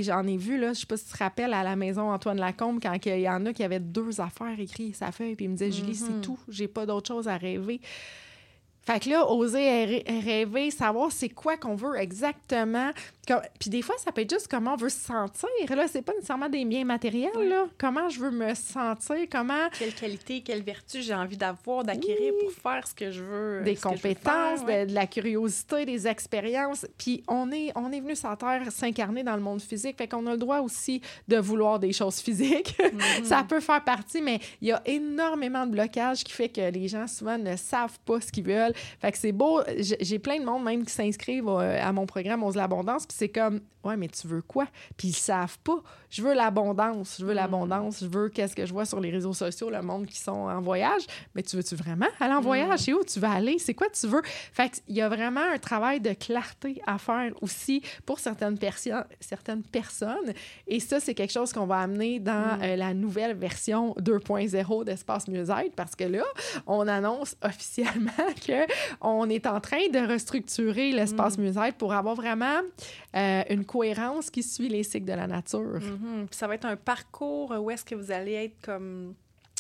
j'en 0.01 0.25
ai 0.25 0.37
vu, 0.37 0.57
là, 0.57 0.73
je 0.73 0.79
sais 0.79 0.85
pas 0.85 0.97
si 0.97 1.05
tu 1.05 1.13
te 1.13 1.17
rappelles, 1.17 1.53
à 1.53 1.63
la 1.63 1.75
maison 1.75 2.11
Antoine 2.11 2.39
Lacombe, 2.39 2.79
quand 2.81 2.97
il 3.05 3.19
y 3.19 3.29
en 3.29 3.45
a 3.45 3.53
qui 3.53 3.63
avaient 3.63 3.79
deux 3.79 4.21
affaires 4.21 4.59
écrites 4.59 4.95
sa 4.95 5.11
feuille, 5.11 5.35
puis 5.35 5.45
il 5.45 5.49
me 5.49 5.55
disait, 5.55 5.71
Julie, 5.71 5.95
c'est 5.95 6.09
mhm. 6.09 6.21
tout, 6.21 6.39
j'ai 6.47 6.67
pas 6.67 6.85
d'autre 6.85 7.07
chose 7.07 7.27
à 7.27 7.37
rêver. 7.37 7.81
Fait 8.85 8.99
que 8.99 9.09
là, 9.09 9.27
oser 9.31 10.03
rêver, 10.23 10.69
savoir 10.69 11.11
c'est 11.11 11.29
quoi 11.29 11.57
qu'on 11.57 11.75
veut 11.75 11.97
exactement. 11.97 12.91
Puis 13.59 13.69
des 13.69 13.81
fois, 13.81 13.95
ça 13.97 14.11
peut 14.11 14.21
être 14.21 14.29
juste 14.29 14.47
comment 14.47 14.73
on 14.73 14.77
veut 14.77 14.89
se 14.89 14.99
sentir. 14.99 15.49
Là, 15.75 15.87
c'est 15.87 16.01
pas 16.01 16.13
nécessairement 16.13 16.49
des 16.49 16.65
biens 16.65 16.85
matériels. 16.85 17.31
Là. 17.35 17.65
Comment 17.77 18.09
je 18.09 18.19
veux 18.19 18.31
me 18.31 18.53
sentir, 18.53 19.17
comment... 19.31 19.69
Quelle 19.77 19.93
qualité, 19.93 20.41
quelle 20.41 20.63
vertu 20.63 21.01
j'ai 21.01 21.13
envie 21.13 21.37
d'avoir, 21.37 21.83
d'acquérir 21.83 22.33
pour 22.39 22.51
faire 22.51 22.87
ce 22.87 22.93
que 22.93 23.11
je 23.11 23.23
veux. 23.23 23.61
Des 23.63 23.75
compétences, 23.75 24.65
de, 24.65 24.93
la 24.93 25.07
curiosité, 25.07 25.85
des 25.85 26.07
expériences. 26.07 26.85
Puis 26.97 27.23
on 27.27 27.51
est, 27.51 27.71
on 27.75 27.91
est 27.91 27.99
venu 27.99 28.15
sur 28.15 28.35
Terre 28.37 28.71
s'incarner 28.71 29.23
dans 29.23 29.35
le 29.35 29.41
monde 29.41 29.61
physique. 29.61 29.97
Fait 29.97 30.07
qu'on 30.07 30.25
a 30.27 30.31
le 30.31 30.37
droit 30.37 30.59
aussi 30.59 31.01
de 31.27 31.37
vouloir 31.37 31.79
des 31.79 31.93
choses 31.93 32.19
physiques. 32.19 32.77
Mm-hmm. 32.79 33.23
ça 33.23 33.43
peut 33.43 33.59
faire 33.59 33.83
partie, 33.83 34.21
mais 34.21 34.39
il 34.61 34.69
y 34.69 34.71
a 34.71 34.81
énormément 34.85 35.65
de 35.65 35.71
blocages 35.71 36.23
qui 36.23 36.31
fait 36.31 36.49
que 36.49 36.69
les 36.69 36.87
gens 36.87 37.07
souvent 37.07 37.37
ne 37.37 37.55
savent 37.55 37.99
pas 38.05 38.21
ce 38.21 38.31
qu'ils 38.31 38.45
veulent. 38.45 38.73
Fait 38.99 39.11
que 39.11 39.17
c'est 39.17 39.31
beau. 39.31 39.61
J'ai 39.77 40.19
plein 40.19 40.39
de 40.39 40.45
monde 40.45 40.63
même 40.63 40.85
qui 40.85 40.93
s'inscrivent 40.93 41.47
euh, 41.47 41.79
à 41.81 41.91
mon 41.91 42.05
programme 42.05 42.43
Ose 42.43 42.55
l'abondance 42.55 43.05
c'est 43.17 43.29
comme, 43.29 43.61
ouais, 43.85 43.95
mais 43.95 44.09
tu 44.09 44.27
veux 44.27 44.41
quoi? 44.41 44.67
Puis 44.97 45.09
ils 45.09 45.15
savent 45.15 45.57
pas. 45.59 45.81
Je 46.09 46.21
veux 46.21 46.33
l'abondance, 46.33 47.17
je 47.19 47.25
veux 47.25 47.33
mm. 47.33 47.37
l'abondance, 47.37 47.99
je 48.01 48.07
veux 48.07 48.29
qu'est-ce 48.29 48.55
que 48.55 48.65
je 48.65 48.73
vois 48.73 48.85
sur 48.85 48.99
les 48.99 49.09
réseaux 49.09 49.33
sociaux, 49.33 49.69
le 49.69 49.81
monde 49.81 50.05
qui 50.05 50.17
sont 50.17 50.31
en 50.31 50.61
voyage. 50.61 51.03
Mais 51.33 51.43
tu 51.43 51.55
veux-tu 51.55 51.75
vraiment 51.75 52.07
aller 52.19 52.33
en 52.33 52.41
voyage? 52.41 52.81
Mm. 52.81 52.83
C'est 52.83 52.93
où 52.93 53.03
tu 53.03 53.19
veux 53.19 53.27
aller? 53.27 53.57
C'est 53.59 53.73
quoi 53.73 53.87
tu 53.89 54.07
veux? 54.07 54.21
Fait 54.23 54.69
qu'il 54.69 54.95
y 54.95 55.01
a 55.01 55.07
vraiment 55.07 55.43
un 55.53 55.57
travail 55.57 56.01
de 56.01 56.13
clarté 56.13 56.81
à 56.85 56.97
faire 56.97 57.31
aussi 57.41 57.81
pour 58.05 58.19
certaines, 58.19 58.57
certaines 59.19 59.63
personnes. 59.63 60.33
Et 60.67 60.79
ça, 60.79 60.99
c'est 60.99 61.13
quelque 61.13 61.33
chose 61.33 61.53
qu'on 61.53 61.65
va 61.65 61.79
amener 61.79 62.19
dans 62.19 62.57
mm. 62.57 62.63
euh, 62.63 62.75
la 62.75 62.93
nouvelle 62.93 63.35
version 63.35 63.93
2.0 63.99 64.83
d'Espace 64.83 65.27
Mieux-être 65.27 65.73
parce 65.75 65.95
que 65.95 66.03
là, 66.03 66.23
on 66.67 66.87
annonce 66.87 67.35
officiellement 67.41 68.11
qu'on 68.45 69.29
est 69.29 69.47
en 69.47 69.59
train 69.61 69.87
de 69.91 70.11
restructurer 70.11 70.91
l'espace 70.91 71.37
mieux-être 71.37 71.77
pour 71.77 71.93
avoir 71.93 72.15
vraiment 72.15 72.61
euh, 73.15 73.43
une 73.49 73.65
cohérence 73.65 74.29
qui 74.29 74.43
suit 74.43 74.69
les 74.69 74.83
cycles 74.83 75.05
de 75.05 75.13
la 75.13 75.27
nature. 75.27 75.79
Puis 75.79 76.37
ça 76.37 76.47
va 76.47 76.55
être 76.55 76.65
un 76.65 76.75
parcours 76.75 77.51
où 77.51 77.71
est-ce 77.71 77.85
que 77.85 77.95
vous 77.95 78.11
allez 78.11 78.33
être 78.33 78.61
comme 78.61 79.13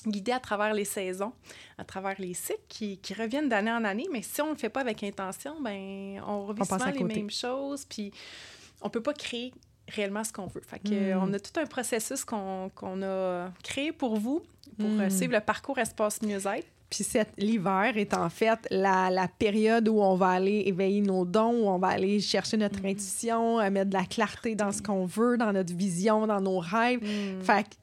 guidé 0.05 0.31
à 0.31 0.39
travers 0.39 0.73
les 0.73 0.85
saisons, 0.85 1.33
à 1.77 1.83
travers 1.83 2.15
les 2.19 2.33
cycles 2.33 2.59
qui, 2.67 2.97
qui 2.97 3.13
reviennent 3.13 3.49
d'année 3.49 3.71
en 3.71 3.83
année. 3.83 4.07
Mais 4.11 4.21
si 4.21 4.41
on 4.41 4.47
ne 4.47 4.51
le 4.51 4.57
fait 4.57 4.69
pas 4.69 4.81
avec 4.81 5.03
intention, 5.03 5.61
ben 5.61 6.21
on 6.27 6.45
revit 6.45 6.65
souvent 6.65 6.85
les 6.85 7.03
mêmes 7.03 7.31
choses. 7.31 7.85
Puis 7.85 8.11
on 8.81 8.89
peut 8.89 9.01
pas 9.01 9.13
créer 9.13 9.53
réellement 9.87 10.23
ce 10.23 10.33
qu'on 10.33 10.47
veut. 10.47 10.61
Fait 10.61 10.79
que, 10.79 11.13
mm. 11.13 11.19
on 11.21 11.33
a 11.33 11.39
tout 11.39 11.59
un 11.59 11.65
processus 11.65 12.25
qu'on 12.25 12.69
a 13.03 13.51
créé 13.63 13.91
pour 13.91 14.17
vous, 14.17 14.41
pour 14.77 14.89
mm. 14.89 15.09
suivre 15.09 15.33
le 15.33 15.41
parcours 15.41 15.77
Espace 15.77 16.21
Mieux-être. 16.21 16.67
Puis 16.89 17.05
l'hiver 17.37 17.93
est 17.95 18.13
en 18.13 18.29
fait 18.29 18.59
la, 18.69 19.09
la, 19.09 19.27
période 19.27 19.87
où 19.87 20.01
on 20.01 20.15
va 20.15 20.29
aller 20.29 20.63
éveiller 20.65 21.01
nos 21.01 21.25
dons, 21.25 21.63
où 21.63 21.67
on 21.67 21.77
va 21.77 21.89
aller 21.89 22.19
chercher 22.19 22.57
notre 22.57 22.81
mm. 22.81 22.85
intuition, 22.85 23.59
euh, 23.59 23.69
mettre 23.69 23.89
de 23.89 23.95
la 23.95 24.05
clarté 24.05 24.55
dans 24.55 24.71
ce 24.71 24.81
qu'on 24.81 25.05
veut, 25.05 25.37
dans 25.37 25.51
notre 25.51 25.73
vision, 25.73 26.27
dans 26.27 26.41
nos 26.41 26.59
rêves. 26.59 27.01
Mm. 27.01 27.41
Fait 27.41 27.63
que 27.63 27.75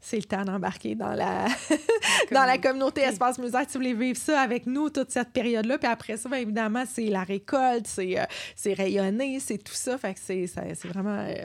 c'est 0.00 0.18
le 0.18 0.24
temps 0.24 0.44
d'embarquer 0.44 0.94
dans 0.94 1.12
la, 1.12 1.46
dans 2.32 2.44
la 2.44 2.58
communauté 2.58 3.00
Espace 3.00 3.38
Musée. 3.38 3.58
Si 3.66 3.74
vous 3.76 3.80
voulez 3.80 3.94
vivre 3.94 4.18
ça 4.18 4.40
avec 4.40 4.66
nous 4.66 4.88
toute 4.88 5.10
cette 5.10 5.30
période-là, 5.30 5.78
puis 5.78 5.88
après 5.88 6.16
ça, 6.16 6.28
bien 6.28 6.38
évidemment, 6.38 6.84
c'est 6.88 7.06
la 7.06 7.24
récolte, 7.24 7.86
c'est 7.86 8.18
euh, 8.18 8.74
rayonner, 8.74 9.40
c'est 9.40 9.58
tout 9.58 9.74
ça. 9.74 9.98
Fait 9.98 10.14
que 10.14 10.20
c'est 10.20 10.84
vraiment... 10.84 11.18
Euh, 11.26 11.44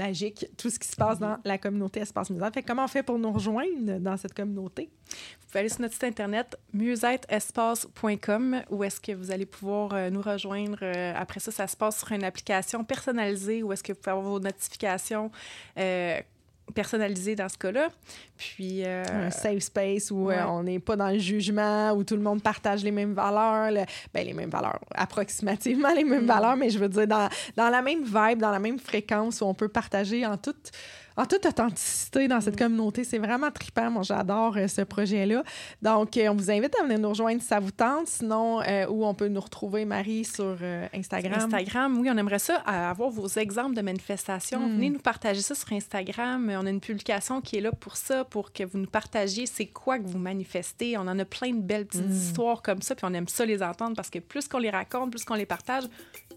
magique, 0.00 0.46
tout 0.56 0.70
ce 0.70 0.78
qui 0.78 0.88
se 0.88 0.96
passe 0.96 1.18
dans 1.18 1.36
la 1.44 1.58
communauté 1.58 2.00
Espace 2.00 2.30
Musette. 2.30 2.54
Fait 2.54 2.62
comment 2.62 2.84
on 2.84 2.88
fait 2.88 3.02
pour 3.02 3.18
nous 3.18 3.32
rejoindre 3.32 3.98
dans 3.98 4.16
cette 4.16 4.34
communauté? 4.34 4.88
Vous 5.10 5.46
pouvez 5.48 5.60
aller 5.60 5.68
sur 5.68 5.82
notre 5.82 5.94
site 5.94 6.04
internet 6.04 6.56
musette-espace.com 6.72 8.62
où 8.70 8.84
est-ce 8.84 9.00
que 9.00 9.12
vous 9.12 9.30
allez 9.30 9.46
pouvoir 9.46 9.92
euh, 9.92 10.10
nous 10.10 10.22
rejoindre. 10.22 10.78
Euh, 10.82 11.12
après 11.14 11.40
ça, 11.40 11.50
ça 11.50 11.66
se 11.66 11.76
passe 11.76 11.98
sur 11.98 12.12
une 12.12 12.24
application 12.24 12.84
personnalisée 12.84 13.62
où 13.62 13.72
est-ce 13.72 13.82
que 13.82 13.92
vous 13.92 13.98
pouvez 13.98 14.12
avoir 14.12 14.26
vos 14.26 14.40
notifications 14.40 15.30
euh, 15.78 16.20
personnalisé 16.70 17.34
dans 17.34 17.48
ce 17.48 17.58
cas-là. 17.58 17.88
Puis. 18.36 18.84
Euh, 18.84 19.04
un 19.10 19.30
safe 19.30 19.60
space 19.60 20.10
où 20.10 20.30
euh, 20.30 20.44
on 20.46 20.62
n'est 20.62 20.78
pas 20.78 20.96
dans 20.96 21.08
le 21.08 21.18
jugement, 21.18 21.92
où 21.92 22.04
tout 22.04 22.16
le 22.16 22.22
monde 22.22 22.42
partage 22.42 22.82
les 22.82 22.90
mêmes 22.90 23.14
valeurs, 23.14 23.72
ben, 24.12 24.26
les 24.26 24.32
mêmes 24.32 24.50
valeurs, 24.50 24.80
approximativement 24.94 25.92
les 25.94 26.04
mêmes 26.04 26.24
mm. 26.24 26.28
valeurs, 26.28 26.56
mais 26.56 26.70
je 26.70 26.78
veux 26.78 26.88
dire 26.88 27.06
dans, 27.06 27.28
dans 27.56 27.68
la 27.68 27.82
même 27.82 28.04
vibe, 28.04 28.40
dans 28.40 28.50
la 28.50 28.58
même 28.58 28.78
fréquence 28.78 29.40
où 29.40 29.44
on 29.44 29.54
peut 29.54 29.68
partager 29.68 30.26
en 30.26 30.36
toute 30.36 30.70
en 31.20 31.26
toute 31.26 31.44
authenticité 31.44 32.28
dans 32.28 32.40
cette 32.40 32.54
mm. 32.54 32.64
communauté. 32.64 33.04
C'est 33.04 33.18
vraiment 33.18 33.50
trippant. 33.50 33.90
Moi, 33.90 34.02
j'adore 34.02 34.56
euh, 34.56 34.68
ce 34.68 34.82
projet-là. 34.82 35.42
Donc, 35.82 36.16
euh, 36.16 36.28
on 36.28 36.34
vous 36.34 36.50
invite 36.50 36.74
à 36.80 36.84
venir 36.84 36.98
nous 36.98 37.10
rejoindre 37.10 37.40
si 37.42 37.46
ça 37.46 37.60
vous 37.60 37.70
tente. 37.70 38.06
Sinon, 38.06 38.62
euh, 38.62 38.86
où 38.88 39.04
on 39.04 39.14
peut 39.14 39.28
nous 39.28 39.40
retrouver, 39.40 39.84
Marie, 39.84 40.24
sur 40.24 40.56
Instagram. 40.94 41.40
Instagram, 41.40 42.00
oui, 42.00 42.08
on 42.10 42.16
aimerait 42.16 42.38
ça, 42.38 42.56
avoir 42.56 43.10
vos 43.10 43.28
exemples 43.28 43.74
de 43.74 43.82
manifestations. 43.82 44.60
Mm. 44.60 44.72
Venez 44.72 44.90
nous 44.90 44.98
partager 44.98 45.42
ça 45.42 45.54
sur 45.54 45.72
Instagram. 45.72 46.50
On 46.58 46.66
a 46.66 46.70
une 46.70 46.80
publication 46.80 47.40
qui 47.40 47.56
est 47.56 47.60
là 47.60 47.72
pour 47.72 47.96
ça, 47.96 48.24
pour 48.24 48.52
que 48.52 48.64
vous 48.64 48.78
nous 48.78 48.86
partagiez 48.86 49.46
c'est 49.46 49.66
quoi 49.66 49.98
que 49.98 50.06
vous 50.06 50.18
manifestez. 50.18 50.96
On 50.96 51.02
en 51.02 51.18
a 51.18 51.24
plein 51.24 51.52
de 51.52 51.60
belles 51.60 51.86
petites 51.86 52.08
mm. 52.08 52.12
histoires 52.12 52.62
comme 52.62 52.82
ça, 52.82 52.94
puis 52.94 53.04
on 53.08 53.14
aime 53.14 53.28
ça 53.28 53.44
les 53.44 53.62
entendre 53.62 53.94
parce 53.94 54.10
que 54.10 54.18
plus 54.18 54.48
qu'on 54.48 54.58
les 54.58 54.70
raconte, 54.70 55.10
plus 55.10 55.24
qu'on 55.24 55.34
les 55.34 55.46
partage, 55.46 55.84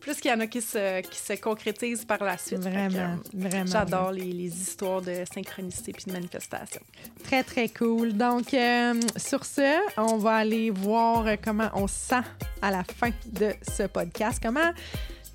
plus 0.03 0.19
qu'il 0.19 0.31
y 0.31 0.33
en 0.33 0.39
a 0.41 0.47
qui 0.47 0.61
se, 0.61 1.01
qui 1.01 1.17
se 1.17 1.33
concrétisent 1.39 2.05
par 2.05 2.21
la 2.23 2.37
suite. 2.37 2.59
Vraiment, 2.59 3.17
vraiment. 3.33 3.65
J'adore 3.65 4.11
les, 4.11 4.31
les, 4.33 4.53
histoires 4.61 4.72
de 4.77 5.23
synchronicité 5.31 5.93
puis 5.93 6.05
de 6.05 6.11
manifestation. 6.11 6.81
Très, 7.23 7.43
très 7.43 7.69
cool. 7.69 8.13
Donc, 8.13 8.53
euh, 8.53 8.99
sur 9.17 9.45
ce, 9.45 9.79
on 9.97 10.17
va 10.17 10.35
aller 10.35 10.69
voir 10.69 11.25
comment 11.43 11.69
on 11.73 11.87
sent 11.87 12.21
à 12.61 12.71
la 12.71 12.83
fin 12.83 13.09
de 13.25 13.53
ce 13.75 13.83
podcast. 13.83 14.39
Comment 14.41 14.71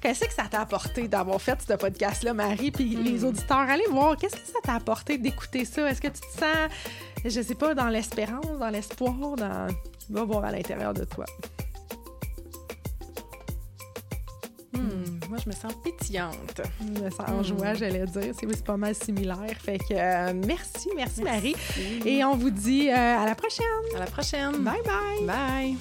Qu'est-ce 0.01 0.27
que 0.27 0.33
ça 0.33 0.45
t'a 0.49 0.61
apporté 0.61 1.09
d'avoir 1.09 1.43
fait 1.43 1.59
ce 1.67 1.73
podcast-là, 1.73 2.33
Marie? 2.33 2.71
Puis 2.71 2.95
les 2.95 3.25
auditeurs, 3.25 3.59
allez 3.59 3.87
voir, 3.91 4.17
qu'est-ce 4.17 4.37
que 4.37 4.47
ça 4.47 4.61
t'a 4.63 4.75
apporté 4.75 5.19
d'écouter 5.19 5.65
ça? 5.65 5.91
Est-ce 5.91 6.01
que 6.01 6.07
tu 6.07 6.21
te 6.21 6.39
sens, 6.39 6.71
je 7.25 7.41
sais 7.43 7.57
pas, 7.57 7.75
dans 7.75 7.89
l'espérance, 7.89 8.59
dans 8.61 8.71
l'espoir, 8.71 9.37
dans. 9.37 9.67
Va 10.11 10.25
voir 10.25 10.45
à 10.45 10.53
l'intérieur 10.53 10.95
de 10.95 11.05
toi. 11.05 11.27
Moi, 15.39 15.45
je 15.45 15.49
me 15.51 15.55
sens 15.55 15.75
pétillante. 15.83 16.61
Je 16.81 17.03
me 17.03 17.11
sens 17.11 17.29
en 17.29 17.43
joie, 17.43 17.75
j'allais 17.75 18.07
dire. 18.07 18.35
C'est 18.39 18.65
pas 18.65 18.77
mal 18.77 18.95
similaire. 18.95 19.57
Fait 19.59 19.79
que 19.79 19.85
euh, 19.93 20.33
merci, 20.35 20.91
merci, 20.97 21.23
Marie. 21.23 21.55
Et 22.05 22.25
on 22.25 22.37
vous 22.37 22.51
dit 22.51 22.89
euh, 22.89 22.95
à 22.95 23.25
la 23.25 23.35
prochaine. 23.35 23.67
À 23.97 24.01
la 24.01 24.07
prochaine. 24.07 24.53
Bye 24.63 24.83
bye. 24.85 25.27
Bye. 25.27 25.77